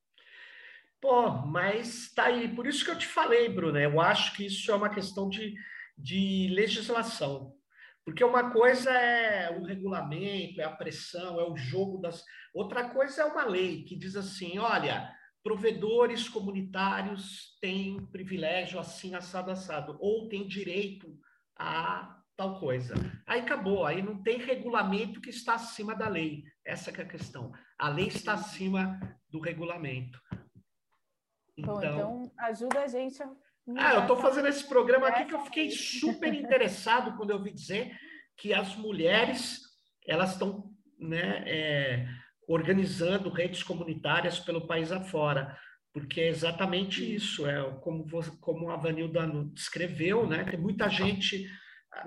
[1.00, 4.70] Pô, mas tá aí, por isso que eu te falei, Bruno, eu acho que isso
[4.70, 5.54] é uma questão de,
[5.96, 7.56] de legislação.
[8.04, 12.24] Porque uma coisa é o regulamento, é a pressão, é o jogo das.
[12.54, 15.10] Outra coisa é uma lei que diz assim: olha,
[15.42, 21.18] provedores comunitários têm privilégio assim, assado, assado, ou têm direito
[21.58, 22.94] a tal coisa.
[23.26, 26.42] Aí acabou, aí não tem regulamento que está acima da lei.
[26.64, 27.53] Essa é a questão.
[27.79, 28.98] A lei está acima
[29.29, 30.18] do regulamento.
[31.55, 33.31] Então, Bom, então ajuda a gente a.
[33.76, 37.53] Ah, eu estou fazendo esse programa aqui que eu fiquei super interessado quando eu ouvi
[37.53, 37.94] dizer
[38.38, 39.61] que as mulheres
[40.09, 42.09] elas estão né, é,
[42.48, 45.57] organizando redes comunitárias pelo país afora,
[45.92, 48.07] porque é exatamente isso, é como,
[48.40, 50.44] como a Vanilda descreveu, né?
[50.44, 51.46] Tem muita gente,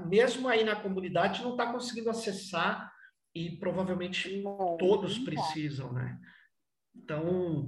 [0.06, 2.92] mesmo aí na comunidade, não está conseguindo acessar
[3.34, 6.20] e provavelmente não, todos não precisam, né?
[6.96, 7.68] Então.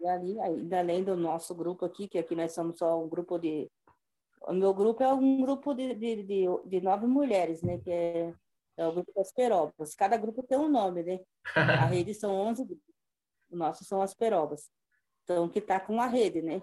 [0.00, 3.38] E ali, ainda além do nosso grupo aqui, que aqui nós somos só um grupo
[3.38, 3.70] de.
[4.42, 7.78] O meu grupo é um grupo de, de, de, de nove mulheres, né?
[7.78, 8.34] Que é
[8.78, 9.94] é o grupo das perobas.
[9.96, 11.20] Cada grupo tem um nome, né?
[11.84, 12.94] A rede são 11 grupos.
[13.50, 14.70] O nosso são as perobas.
[15.24, 16.62] Então, que está com a rede, né?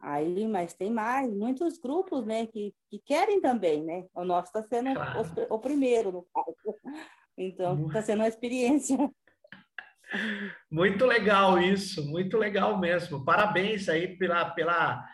[0.00, 4.06] Aí, mas tem mais, muitos grupos, né, que, que querem também, né?
[4.14, 5.22] O nosso está sendo claro.
[5.50, 6.56] o, o, primeiro, no caso.
[7.40, 8.96] Então, está sendo uma experiência.
[10.68, 13.24] Muito legal isso, muito legal mesmo.
[13.24, 15.06] Parabéns aí pela, pela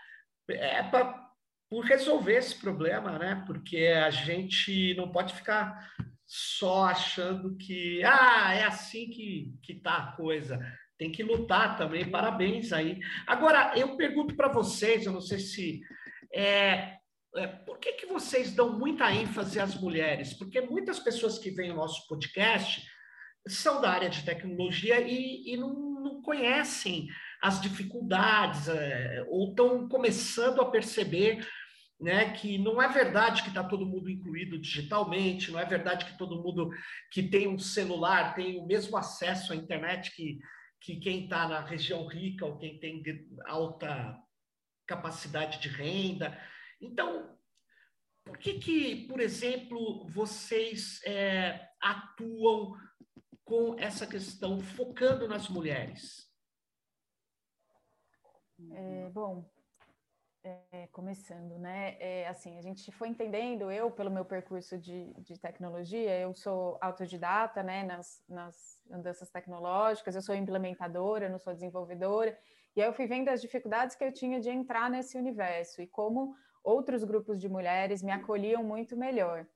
[0.49, 1.29] é, pra,
[1.69, 3.43] por resolver esse problema, né?
[3.47, 5.91] Porque a gente não pode ficar
[6.27, 10.59] só achando que ah, é assim que, que tá a coisa.
[11.05, 12.11] Tem que lutar também.
[12.11, 12.99] Parabéns aí.
[13.27, 15.83] Agora, eu pergunto para vocês, eu não sei se
[16.33, 16.97] é,
[17.37, 20.33] é, por que, que vocês dão muita ênfase às mulheres?
[20.33, 22.83] Porque muitas pessoas que vêm ao nosso podcast
[23.47, 27.07] são da área de tecnologia e, e não, não, conhecem
[27.43, 31.47] as dificuldades, é, ou estão começando a perceber
[32.01, 36.17] né, que não é verdade que está todo mundo incluído digitalmente, não é verdade que
[36.17, 36.71] todo mundo
[37.11, 40.39] que tem um celular tem o mesmo acesso à internet que,
[40.85, 43.03] que quem está na região rica ou quem tem
[43.47, 44.23] alta
[44.87, 46.39] capacidade de renda.
[46.79, 47.39] Então,
[48.23, 52.79] por que, que por exemplo, vocês é, atuam
[53.45, 56.31] com essa questão, focando nas mulheres?
[58.71, 59.51] É, bom,
[60.45, 61.97] é, começando, né?
[61.99, 66.77] É, assim, a gente foi entendendo, eu, pelo meu percurso de, de tecnologia, eu sou
[66.81, 72.39] autodidata, né, nas, nas andanças tecnológicas, eu sou implementadora, não sou desenvolvedora,
[72.77, 75.87] e aí eu fui vendo as dificuldades que eu tinha de entrar nesse universo e
[75.87, 79.47] como outros grupos de mulheres me acolhiam muito melhor.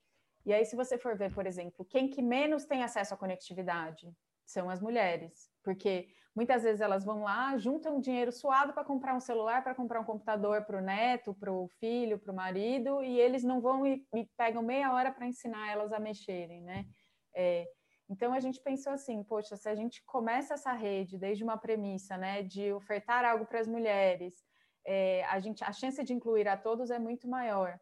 [0.46, 4.10] E aí, se você for ver, por exemplo, quem que menos tem acesso à conectividade
[4.46, 9.18] são as mulheres, porque Muitas vezes elas vão lá, juntam dinheiro suado para comprar um
[9.18, 13.18] celular, para comprar um computador para o neto, para o filho, para o marido, e
[13.18, 16.86] eles não vão e, e pegam meia hora para ensinar elas a mexerem, né?
[17.34, 17.66] É,
[18.08, 22.16] então a gente pensou assim, poxa, se a gente começa essa rede desde uma premissa,
[22.16, 24.44] né, de ofertar algo para as mulheres,
[24.86, 27.80] é, a gente, a chance de incluir a todos é muito maior.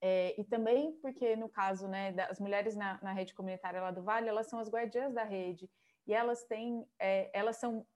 [0.00, 4.04] É, e também porque no caso, né, das mulheres na, na rede comunitária lá do
[4.04, 5.68] Vale, elas são as guardiãs da rede
[6.06, 7.86] e elas têm, é, elas são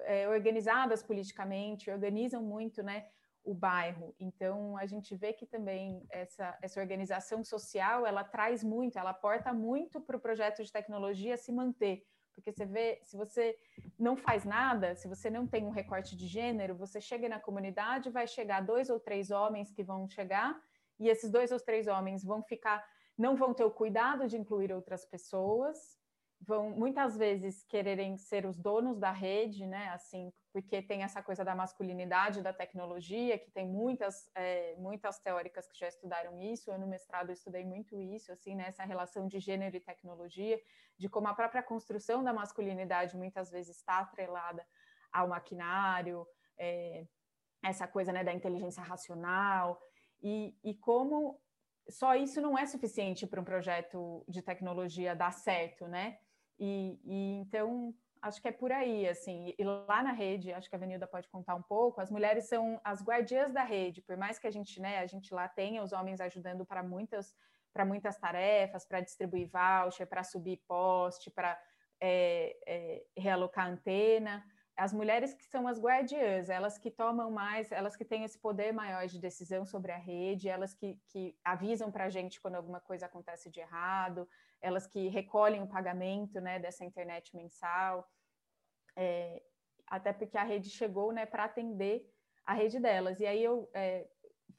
[0.00, 3.06] é, organizadas politicamente, organizam muito, né,
[3.46, 4.14] o bairro.
[4.18, 9.52] Então a gente vê que também essa, essa organização social ela traz muito, ela aporta
[9.52, 12.04] muito para o projeto de tecnologia se manter.
[12.34, 13.56] Porque você vê, se você
[13.98, 18.10] não faz nada, se você não tem um recorte de gênero, você chega na comunidade,
[18.10, 20.60] vai chegar dois ou três homens que vão chegar,
[20.98, 22.84] e esses dois ou três homens vão ficar,
[23.16, 25.98] não vão ter o cuidado de incluir outras pessoas,
[26.46, 29.88] vão muitas vezes quererem ser os donos da rede, né?
[29.88, 35.66] Assim, porque tem essa coisa da masculinidade da tecnologia, que tem muitas é, muitas teóricas
[35.66, 36.70] que já estudaram isso.
[36.70, 38.66] Eu no mestrado estudei muito isso, assim, né?
[38.68, 40.60] Essa relação de gênero e tecnologia,
[40.96, 44.64] de como a própria construção da masculinidade muitas vezes está atrelada
[45.12, 47.06] ao maquinário, é,
[47.62, 49.80] essa coisa né, da inteligência racional
[50.22, 51.40] e, e como
[51.88, 56.18] só isso não é suficiente para um projeto de tecnologia dar certo, né?
[56.58, 59.54] E, e, então acho que é por aí, assim.
[59.58, 62.00] E lá na rede, acho que a Avenida pode contar um pouco.
[62.00, 65.32] As mulheres são as guardiãs da rede, por mais que a gente, né, a gente
[65.32, 67.34] lá tenha os homens ajudando para muitas
[67.72, 71.60] para muitas tarefas, para distribuir voucher, para subir poste, para
[72.00, 74.42] é, é, realocar antena
[74.76, 78.72] as mulheres que são as guardiãs, elas que tomam mais, elas que têm esse poder
[78.72, 82.80] maior de decisão sobre a rede, elas que, que avisam para a gente quando alguma
[82.80, 84.28] coisa acontece de errado,
[84.60, 88.06] elas que recolhem o pagamento né, dessa internet mensal,
[88.94, 89.42] é,
[89.86, 92.06] até porque a rede chegou né, para atender
[92.44, 93.18] a rede delas.
[93.18, 94.06] E aí eu é,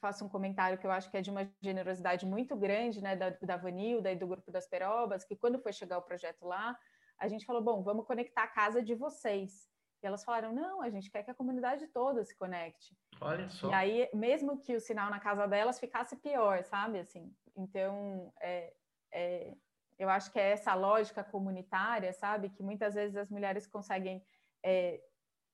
[0.00, 3.30] faço um comentário que eu acho que é de uma generosidade muito grande né, da,
[3.30, 6.76] da Vanilda e do Grupo das Perobas, que quando foi chegar o projeto lá,
[7.18, 9.68] a gente falou, bom, vamos conectar a casa de vocês.
[10.02, 12.96] E elas falaram, não, a gente quer que a comunidade toda se conecte.
[13.20, 13.68] Olha só.
[13.68, 17.00] E aí, mesmo que o sinal na casa delas ficasse pior, sabe?
[17.00, 18.72] Assim, então, é,
[19.12, 19.54] é,
[19.98, 22.50] eu acho que é essa lógica comunitária, sabe?
[22.50, 24.24] Que muitas vezes as mulheres conseguem
[24.62, 25.02] é,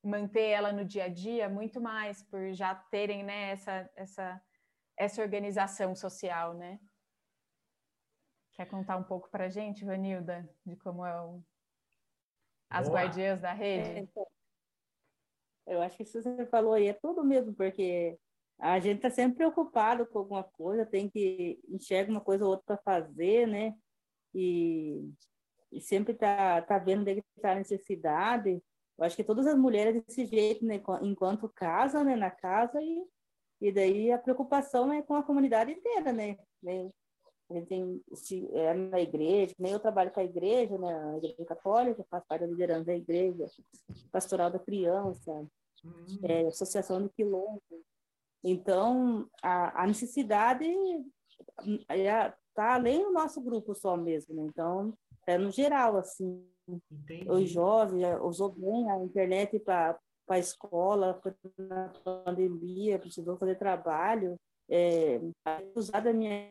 [0.02, 4.42] manter ela no dia a dia muito mais por já terem né, essa, essa,
[4.96, 6.78] essa organização social, né?
[8.52, 11.42] Quer contar um pouco para a gente, Vanilda, de como é o,
[12.70, 13.00] as Boa.
[13.00, 13.88] guardiãs da rede?
[13.88, 14.26] É, então,
[15.74, 18.18] eu acho que isso que você falou aí é tudo mesmo, porque
[18.58, 22.76] a gente está sempre preocupado com alguma coisa, tem que enxergar uma coisa ou outra
[22.76, 23.74] para fazer, né?
[24.34, 25.10] E,
[25.72, 28.62] e sempre está tá vendo onde é está a necessidade.
[28.96, 30.80] Eu acho que todas as mulheres desse jeito, né?
[31.02, 32.16] Enquanto casa, né?
[32.16, 33.04] Na casa e,
[33.60, 36.38] e daí a preocupação é com a comunidade inteira, né?
[37.50, 41.16] A gente tem se, é, na igreja, nem eu trabalho com a igreja, né, a
[41.18, 43.46] igreja católica, faço parte da liderança da igreja,
[44.10, 45.46] pastoral da criança,
[45.84, 46.18] uhum.
[46.22, 47.62] é, associação de quilombo.
[48.42, 54.42] Então, a, a necessidade está é, tá além do nosso grupo só mesmo, né?
[54.42, 54.92] Então,
[55.26, 56.46] é no geral, assim.
[56.66, 57.30] Entendi.
[57.30, 61.20] Os jovens usou bem a internet para a escola,
[61.58, 65.20] na pandemia, precisou fazer trabalho é,
[65.74, 66.50] usar da minha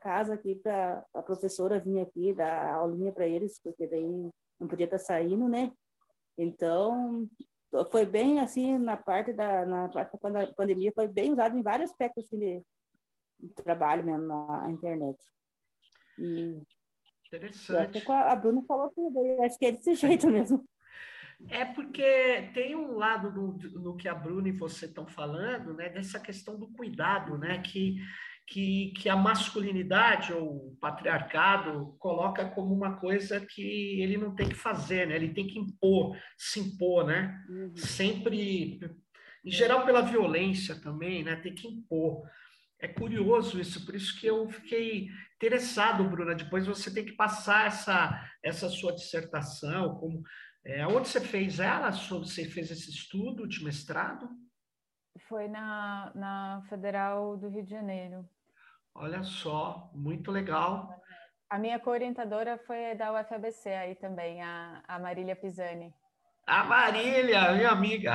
[0.00, 4.84] casa aqui para a professora vir aqui dar aulinha para eles, porque daí não podia
[4.84, 5.72] estar tá saindo, né?
[6.36, 7.26] Então,
[7.90, 11.90] foi bem assim, na parte da, na parte da pandemia, foi bem usado em vários
[11.90, 12.62] aspectos assim, de,
[13.40, 15.18] de trabalho mesmo na internet.
[16.18, 16.60] E,
[17.26, 18.10] Interessante.
[18.10, 20.64] A, a Bruna falou tudo, acho que é desse jeito mesmo.
[21.50, 25.88] É porque tem um lado no, no que a Bruna e você estão falando, né,
[25.88, 27.96] dessa questão do cuidado, né, que,
[28.46, 34.48] que, que a masculinidade ou o patriarcado coloca como uma coisa que ele não tem
[34.48, 37.76] que fazer, né, ele tem que impor, se impor, né, uhum.
[37.76, 38.78] sempre,
[39.44, 42.22] em geral pela violência também, né, tem que impor.
[42.78, 46.34] É curioso isso, por isso que eu fiquei interessado, Bruna.
[46.34, 50.22] Depois você tem que passar essa, essa sua dissertação, como
[50.62, 51.90] é, onde você fez ela?
[51.90, 54.28] Você fez esse estudo de mestrado?
[55.28, 58.28] Foi na, na Federal do Rio de Janeiro.
[58.98, 60.88] Olha só, muito legal.
[61.50, 65.92] A minha co-orientadora foi da UFABC aí também, a, a Marília Pisani.
[66.46, 68.14] A Marília, minha amiga.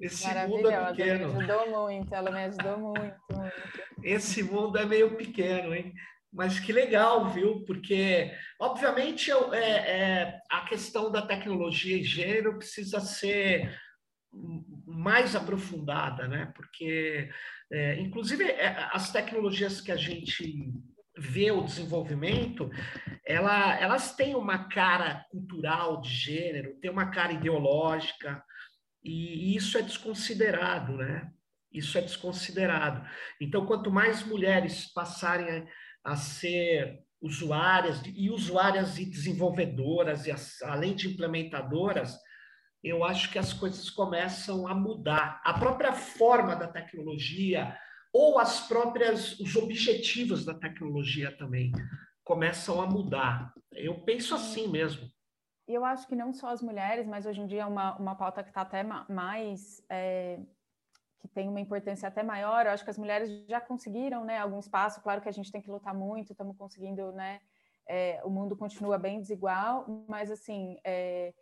[0.00, 1.34] Esse mundo é pequeno.
[1.34, 3.52] Me ajudou muito, ela me ajudou muito, muito.
[4.02, 5.92] Esse mundo é meio pequeno, hein?
[6.32, 7.64] Mas que legal, viu?
[7.66, 13.76] Porque, obviamente, é, é, a questão da tecnologia e gênero precisa ser
[14.88, 16.52] mais aprofundada, né?
[16.56, 17.30] Porque,
[17.70, 20.72] é, inclusive, é, as tecnologias que a gente
[21.16, 22.70] vê o desenvolvimento,
[23.26, 28.42] ela, elas têm uma cara cultural de gênero, tem uma cara ideológica,
[29.04, 31.30] e isso é desconsiderado, né?
[31.72, 33.06] Isso é desconsiderado.
[33.40, 35.66] Então, quanto mais mulheres passarem
[36.04, 42.16] a ser usuárias e usuárias e desenvolvedoras, e as, além de implementadoras,
[42.82, 45.40] eu acho que as coisas começam a mudar.
[45.44, 47.76] A própria forma da tecnologia
[48.12, 51.72] ou as próprias os objetivos da tecnologia também
[52.24, 53.52] começam a mudar.
[53.72, 55.08] Eu penso assim mesmo.
[55.66, 58.42] Eu acho que não só as mulheres, mas hoje em dia é uma, uma pauta
[58.42, 60.38] que está até mais é
[61.20, 62.64] que tem uma importância até maior.
[62.64, 65.02] Eu acho que as mulheres já conseguiram, né, algum espaço.
[65.02, 67.40] Claro que a gente tem que lutar muito, estamos conseguindo, né?
[67.88, 71.32] É, o mundo continua bem desigual, mas assim, é,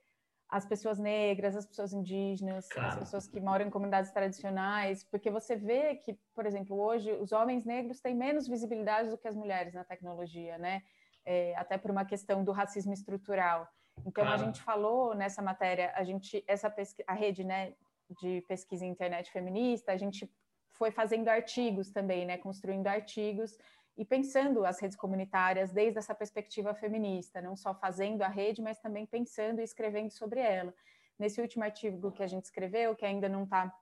[0.49, 2.89] as pessoas negras, as pessoas indígenas, claro.
[2.89, 7.33] as pessoas que moram em comunidades tradicionais, porque você vê que, por exemplo, hoje os
[7.33, 10.83] homens negros têm menos visibilidade do que as mulheres na tecnologia, né?
[11.25, 13.69] É, até por uma questão do racismo estrutural.
[14.05, 14.41] Então claro.
[14.41, 16.73] a gente falou nessa matéria, a gente essa
[17.07, 17.73] a rede, né,
[18.21, 20.31] de pesquisa em internet feminista, a gente
[20.71, 23.59] foi fazendo artigos também, né, construindo artigos
[23.97, 28.79] e pensando as redes comunitárias desde essa perspectiva feminista, não só fazendo a rede, mas
[28.79, 30.75] também pensando e escrevendo sobre ela.
[31.19, 33.73] Nesse último artigo que a gente escreveu, que ainda não está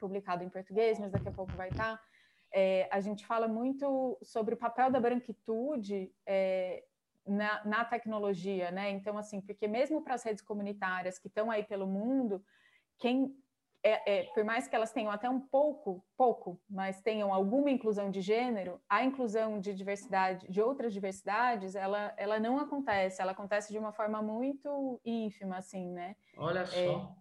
[0.00, 2.02] publicado em português, mas daqui a pouco vai estar, tá,
[2.52, 6.84] é, a gente fala muito sobre o papel da branquitude é,
[7.24, 8.90] na, na, tecnologia, né?
[8.90, 12.44] Então, assim, porque mesmo para as redes comunitárias que estão aí pelo mundo,
[12.98, 13.34] quem
[13.84, 18.10] é, é, por mais que elas tenham até um pouco, pouco, mas tenham alguma inclusão
[18.10, 23.72] de gênero, a inclusão de diversidade, de outras diversidades, ela, ela não acontece, ela acontece
[23.72, 26.14] de uma forma muito ínfima, assim, né?
[26.36, 27.16] Olha é, só.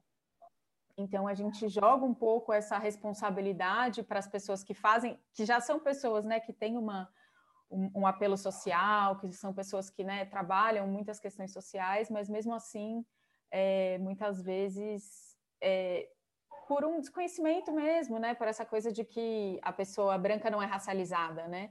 [0.95, 5.59] então a gente joga um pouco essa responsabilidade para as pessoas que fazem, que já
[5.59, 7.09] são pessoas, né, que têm uma
[7.71, 12.53] um, um, apelo social, que são pessoas que né, trabalham muitas questões sociais, mas mesmo
[12.53, 13.03] assim,
[13.49, 16.07] é, muitas vezes, é,
[16.71, 20.65] por um desconhecimento mesmo, né, por essa coisa de que a pessoa branca não é
[20.65, 21.69] racializada, né?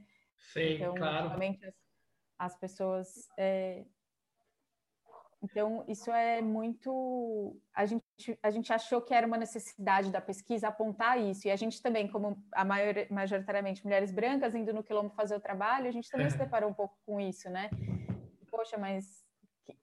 [0.52, 1.28] Sim, então, claro.
[1.28, 1.74] Realmente as,
[2.38, 3.86] as pessoas é,
[5.42, 7.56] então, isso é muito.
[7.74, 11.56] A gente, a gente achou que era uma necessidade da pesquisa apontar isso, e a
[11.56, 15.90] gente também, como a maior, majoritariamente mulheres brancas indo no quilombo fazer o trabalho, a
[15.90, 16.30] gente também é.
[16.30, 17.70] se deparou um pouco com isso, né?
[18.50, 19.24] Poxa, mas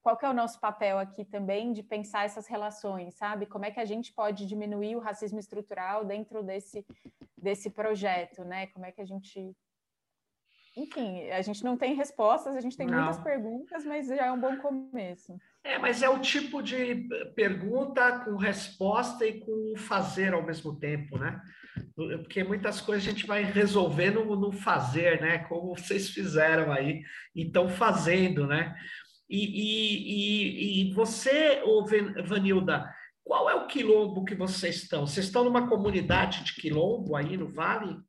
[0.01, 3.45] qual que é o nosso papel aqui também de pensar essas relações, sabe?
[3.45, 6.85] Como é que a gente pode diminuir o racismo estrutural dentro desse,
[7.37, 8.67] desse projeto, né?
[8.67, 9.55] Como é que a gente
[10.77, 12.99] enfim, a gente não tem respostas, a gente tem não.
[12.99, 15.35] muitas perguntas, mas já é um bom começo.
[15.63, 21.17] É, mas é o tipo de pergunta com resposta e com fazer ao mesmo tempo,
[21.17, 21.41] né?
[21.95, 25.39] Porque muitas coisas a gente vai resolvendo no fazer, né?
[25.39, 27.01] Como vocês fizeram aí
[27.35, 28.75] e estão fazendo, né?
[29.29, 31.61] E, e, e, e você,
[32.25, 35.05] Vanilda, qual é o quilombo que vocês estão?
[35.05, 37.99] Vocês estão numa comunidade de quilombo aí no Vale?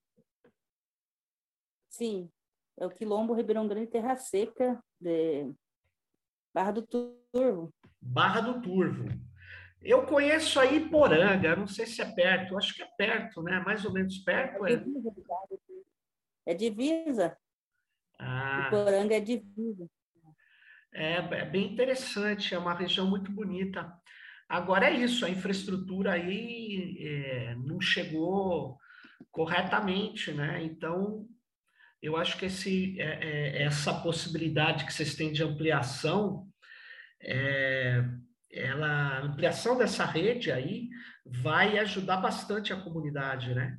[1.89, 2.31] Sim,
[2.79, 5.53] é o Quilombo Ribeirão Grande Terra Seca, de
[6.55, 7.75] Barra do Turvo.
[8.01, 9.09] Barra do Turvo.
[9.83, 13.59] Eu conheço aí Poranga, não sei se é perto, acho que é perto, né?
[13.61, 14.65] Mais ou menos perto.
[14.67, 14.85] É,
[16.47, 17.37] é divisa.
[18.17, 18.69] Ah.
[18.71, 19.89] Poranga é divisa.
[20.93, 23.93] É, é bem interessante, é uma região muito bonita.
[24.49, 28.79] Agora é isso, a infraestrutura aí é, não chegou
[29.31, 30.63] corretamente, né?
[30.65, 31.27] Então
[32.01, 36.49] eu acho que esse, é, é, essa possibilidade que vocês têm de ampliação,
[37.21, 38.05] é,
[38.51, 40.89] ela, ampliação dessa rede aí
[41.27, 43.79] vai ajudar bastante a comunidade, né?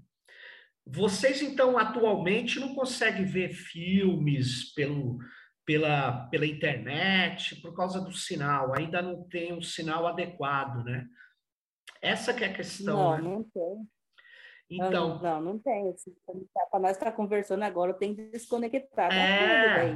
[0.85, 5.19] Vocês, então, atualmente não conseguem ver filmes pelo,
[5.69, 11.05] pela, pela internet por causa do sinal, ainda não tem um sinal adequado, né?
[12.01, 12.97] Essa que é a questão.
[12.97, 13.21] Não, né?
[13.21, 13.87] não tem.
[14.67, 15.21] Então.
[15.21, 15.93] Não, não, tem.
[16.55, 19.09] Tá, Para nós estar conversando agora, tem que desconectar.
[19.09, 19.95] Tá é.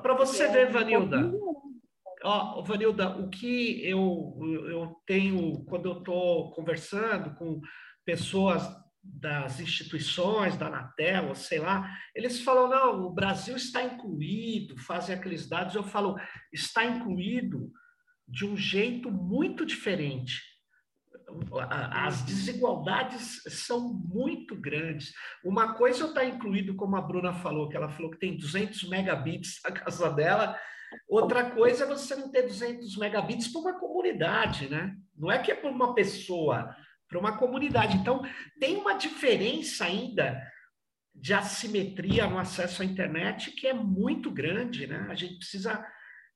[0.00, 1.28] Para você ver, Vanilda.
[2.22, 4.38] Ó, Vanilda, o que eu,
[4.70, 7.60] eu tenho quando eu estou conversando com
[8.04, 8.62] pessoas
[9.04, 15.48] das instituições, da Anatel, sei lá, eles falam, não, o Brasil está incluído, fazem aqueles
[15.48, 16.16] dados, eu falo,
[16.52, 17.70] está incluído
[18.26, 20.54] de um jeito muito diferente
[21.90, 25.12] as desigualdades são muito grandes.
[25.44, 29.60] Uma coisa está incluído, como a Bruna falou, que ela falou que tem 200 megabits
[29.64, 30.58] na casa dela,
[31.08, 34.96] outra coisa é você não ter 200 megabits para uma comunidade, né?
[35.16, 36.74] Não é que é para uma pessoa,
[37.08, 37.96] para uma comunidade.
[37.96, 38.22] Então,
[38.58, 40.40] tem uma diferença ainda
[41.14, 45.06] de assimetria no acesso à internet que é muito grande, né?
[45.08, 45.84] A gente precisa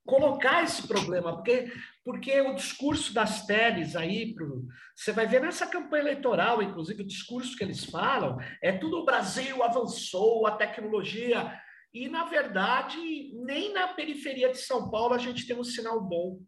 [0.06, 1.70] colocar esse problema, porque,
[2.02, 4.66] porque o discurso das teles aí, pro,
[4.96, 9.04] você vai ver nessa campanha eleitoral, inclusive, o discurso que eles falam, é tudo o
[9.04, 11.52] Brasil avançou, a tecnologia,
[11.92, 12.98] e, na verdade,
[13.44, 16.40] nem na periferia de São Paulo a gente tem um sinal bom.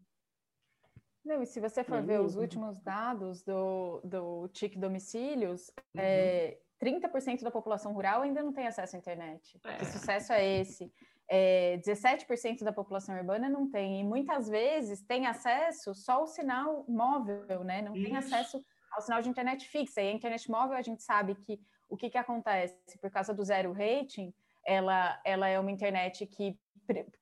[1.23, 2.05] Não, e se você for uhum.
[2.05, 6.01] ver os últimos dados do, do TIC domicílios, uhum.
[6.01, 9.59] é, 30% da população rural ainda não tem acesso à internet.
[9.63, 9.75] É.
[9.77, 10.91] Que sucesso é esse?
[11.33, 16.83] é, 17% da população urbana não tem, e muitas vezes tem acesso só ao sinal
[16.89, 17.81] móvel, né?
[17.81, 18.03] Não Isso.
[18.03, 18.61] tem acesso
[18.91, 20.01] ao sinal de internet fixa.
[20.01, 21.57] E a internet móvel, a gente sabe que
[21.87, 24.33] o que, que acontece por causa do zero rating,
[24.65, 26.59] ela, ela é uma internet que,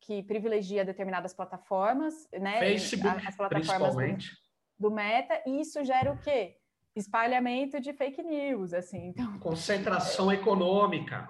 [0.02, 2.60] que privilegia determinadas plataformas, né?
[2.60, 6.60] Facebook, as plataformas do, do Meta, e isso gera o quê?
[6.96, 9.08] espalhamento de fake news, assim.
[9.08, 11.28] Então, concentração é, econômica.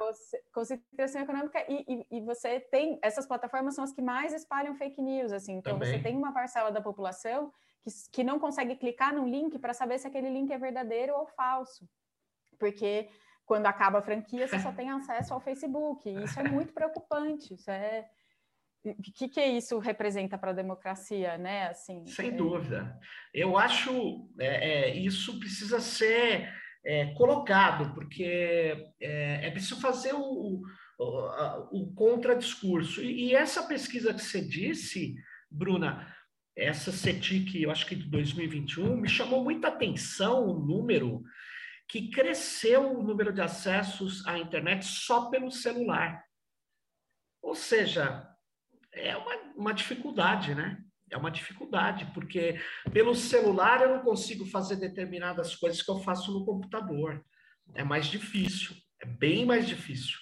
[0.52, 5.02] Concentração econômica e, e, e, você tem essas plataformas são as que mais espalham fake
[5.02, 5.54] news, assim.
[5.54, 5.98] Então Também.
[5.98, 7.52] você tem uma parcela da população
[7.84, 11.28] que, que não consegue clicar num link para saber se aquele link é verdadeiro ou
[11.28, 11.88] falso,
[12.58, 13.10] porque
[13.46, 16.08] quando acaba a franquia você só tem acesso ao Facebook.
[16.08, 17.56] E isso é muito preocupante.
[17.56, 18.08] Isso é
[18.84, 21.68] o que, que isso representa para a democracia, né?
[21.68, 22.32] Assim, Sem é...
[22.32, 22.98] dúvida.
[23.34, 26.50] Eu acho é, é, isso precisa ser
[26.86, 30.62] é, colocado, porque é, é, preciso fazer o,
[30.98, 33.02] o, o contradiscurso.
[33.02, 35.16] E, e essa pesquisa que você disse,
[35.52, 36.16] Bruna,
[36.56, 41.24] essa CETIC, eu acho que de 2021, me chamou muita atenção o número
[41.88, 46.24] que cresceu o número de acessos à internet só pelo celular.
[47.42, 48.29] Ou seja,
[48.94, 50.82] é uma, uma dificuldade, né?
[51.12, 52.60] É uma dificuldade, porque
[52.94, 57.26] pelo celular eu não consigo fazer determinadas coisas que eu faço no computador.
[57.74, 60.18] É mais difícil, é bem mais difícil.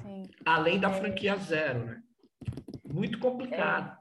[0.00, 0.28] Sim.
[0.44, 0.94] Além da é...
[0.94, 2.02] franquia zero, né?
[2.84, 3.96] Muito complicado.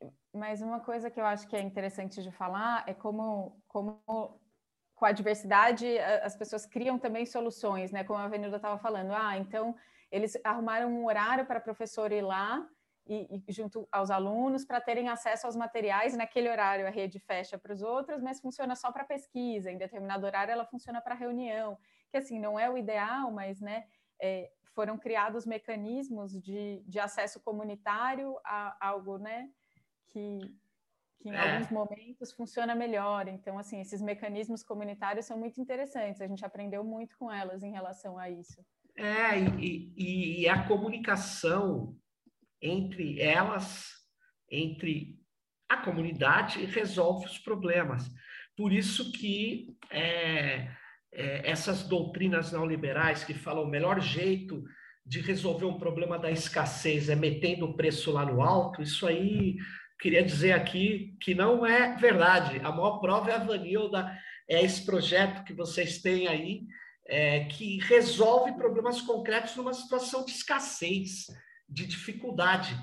[0.00, 0.10] É...
[0.34, 4.02] Mas uma coisa que eu acho que é interessante de falar é como, como
[4.94, 8.02] com a diversidade as pessoas criam também soluções, né?
[8.02, 9.12] Como a Avenida estava falando.
[9.12, 9.76] Ah, então
[10.10, 12.66] eles arrumaram um horário para a professora ir lá
[13.06, 16.16] e, e, junto aos alunos para terem acesso aos materiais.
[16.16, 19.70] Naquele horário a rede fecha para os outros, mas funciona só para pesquisa.
[19.70, 21.78] Em determinado horário ela funciona para reunião,
[22.10, 23.84] que assim não é o ideal, mas né,
[24.20, 29.48] é, foram criados mecanismos de, de acesso comunitário a algo, né,
[30.08, 30.40] que
[31.22, 31.52] que em é.
[31.52, 33.28] alguns momentos funciona melhor.
[33.28, 36.20] Então, assim, esses mecanismos comunitários são muito interessantes.
[36.20, 38.60] A gente aprendeu muito com elas em relação a isso.
[38.96, 41.96] É, e, e, e a comunicação
[42.62, 43.90] entre elas,
[44.50, 45.18] entre
[45.68, 48.08] a comunidade, resolve os problemas.
[48.56, 50.68] Por isso que é,
[51.12, 54.62] é, essas doutrinas neoliberais que falam o melhor jeito
[55.04, 59.56] de resolver um problema da escassez é metendo o preço lá no alto, isso aí
[59.98, 62.60] queria dizer aqui que não é verdade.
[62.62, 64.16] A maior prova é a Vanilda,
[64.48, 66.62] é esse projeto que vocês têm aí,
[67.06, 71.26] é, que resolve problemas concretos numa situação de escassez
[71.72, 72.76] de dificuldade.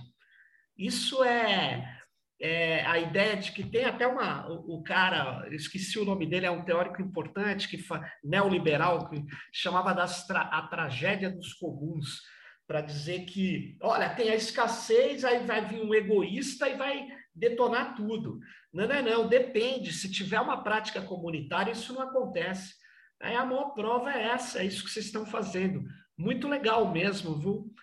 [0.78, 2.00] Isso é,
[2.42, 4.48] é, a ideia de que tem até uma.
[4.50, 7.84] O, o, cara, esqueci o nome dele, é um teórico importante, que
[8.24, 9.24] neoliberal, que
[9.54, 12.22] chamava das tra, a tragédia dos comuns,
[12.68, 17.96] para dizer que, olha, tem a escassez, aí vai vir um egoísta e vai detonar
[17.96, 18.40] tudo.
[18.74, 19.92] Não, não, não, depende.
[19.92, 22.74] Se tiver uma prática comunitária, isso não acontece.
[23.22, 25.84] Aí a maior prova é essa, é isso que vocês estão fazendo.
[26.18, 27.74] Muito legal mesmo, viu?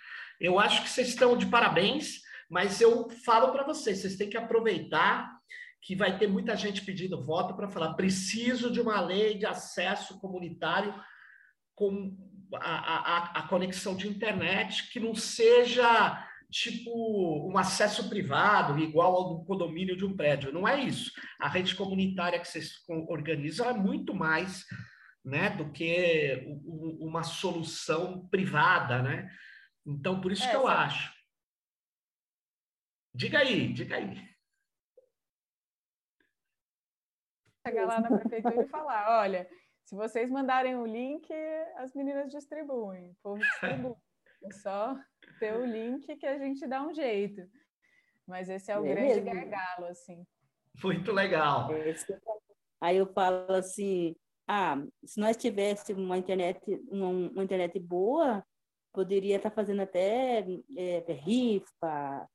[0.40, 2.20] Eu acho que vocês estão de parabéns,
[2.50, 5.36] mas eu falo para vocês, vocês têm que aproveitar
[5.82, 10.18] que vai ter muita gente pedindo voto para falar preciso de uma lei de acesso
[10.20, 10.92] comunitário
[11.76, 12.16] com
[12.54, 19.28] a, a, a conexão de internet que não seja tipo um acesso privado igual ao
[19.28, 20.52] do condomínio de um prédio.
[20.52, 21.12] Não é isso.
[21.40, 22.72] A rede comunitária que vocês
[23.08, 24.64] organizam é muito mais
[25.24, 26.44] né, do que
[27.00, 29.28] uma solução privada, né?
[29.86, 31.14] Então, por isso é, que eu acho.
[33.14, 34.36] Diga aí, diga aí.
[37.66, 39.48] Chegar lá na prefeitura e falar, olha,
[39.84, 41.32] se vocês mandarem o link,
[41.76, 43.94] as meninas distribuem, o povo distribui.
[44.44, 44.94] É só
[45.38, 47.48] ter o link que a gente dá um jeito.
[48.26, 49.24] Mas esse é o é grande mesmo.
[49.24, 50.26] gargalo, assim.
[50.82, 51.72] Muito legal.
[51.72, 51.94] É
[52.80, 54.14] Aí eu falo assim,
[54.46, 58.44] ah, se nós tivéssemos uma internet, uma, uma internet boa,
[58.96, 60.42] poderia estar tá fazendo até
[60.74, 62.26] é, rifa,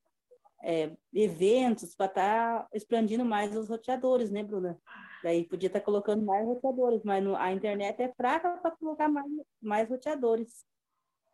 [0.64, 4.78] é, eventos para estar tá expandindo mais os roteadores, né, Bruna?
[5.24, 9.10] Daí podia estar tá colocando mais roteadores, mas no, a internet é fraca para colocar
[9.10, 9.26] mais,
[9.60, 10.64] mais roteadores.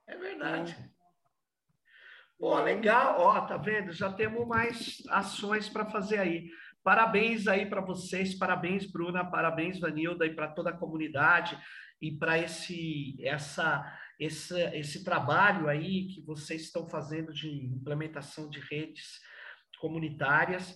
[0.08, 0.78] É verdade.
[2.40, 2.64] É.
[2.64, 3.92] Legal, ó, tá vendo?
[3.92, 6.50] Já temos mais ações para fazer aí.
[6.84, 11.58] Parabéns aí para vocês, parabéns, Bruna, parabéns, Vanilda, e para toda a comunidade
[12.02, 13.84] e para esse essa
[14.20, 19.20] esse, esse trabalho aí que vocês estão fazendo de implementação de redes
[19.80, 20.76] comunitárias.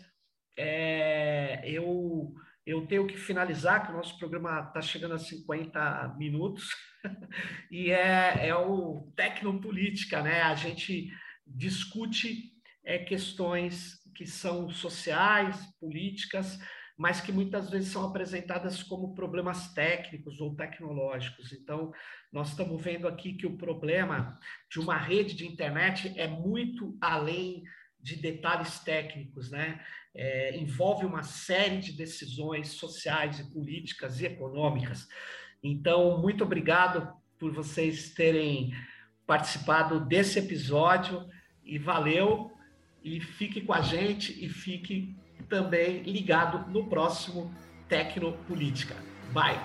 [0.58, 2.34] É, eu,
[2.66, 6.70] eu tenho que finalizar, que o nosso programa está chegando a 50 minutos,
[7.72, 10.42] e é, é o Tecnopolítica, né?
[10.44, 11.12] A gente
[11.46, 12.52] discute
[12.84, 16.60] é, questões que são sociais, políticas,
[16.98, 21.52] mas que muitas vezes são apresentadas como problemas técnicos ou tecnológicos.
[21.52, 21.92] Então,
[22.32, 24.38] nós estamos vendo aqui que o problema
[24.70, 27.64] de uma rede de internet é muito além
[28.00, 29.80] de detalhes técnicos, né?
[30.14, 35.08] É, envolve uma série de decisões sociais e políticas e econômicas.
[35.64, 38.74] Então, muito obrigado por vocês terem
[39.26, 41.26] participado desse episódio
[41.64, 42.52] e valeu.
[43.04, 45.16] E fique com a gente e fique
[45.52, 47.54] também ligado no próximo
[47.90, 48.96] Tecnopolítica.
[49.34, 49.60] Bye!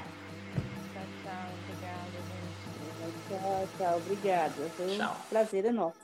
[0.93, 1.49] Tchau, tchau.
[1.63, 3.29] Obrigada, gente.
[3.29, 3.97] Tchau, tchau.
[3.99, 4.71] Obrigada.
[4.77, 5.17] Foi um tchau.
[5.31, 5.95] prazer enorme.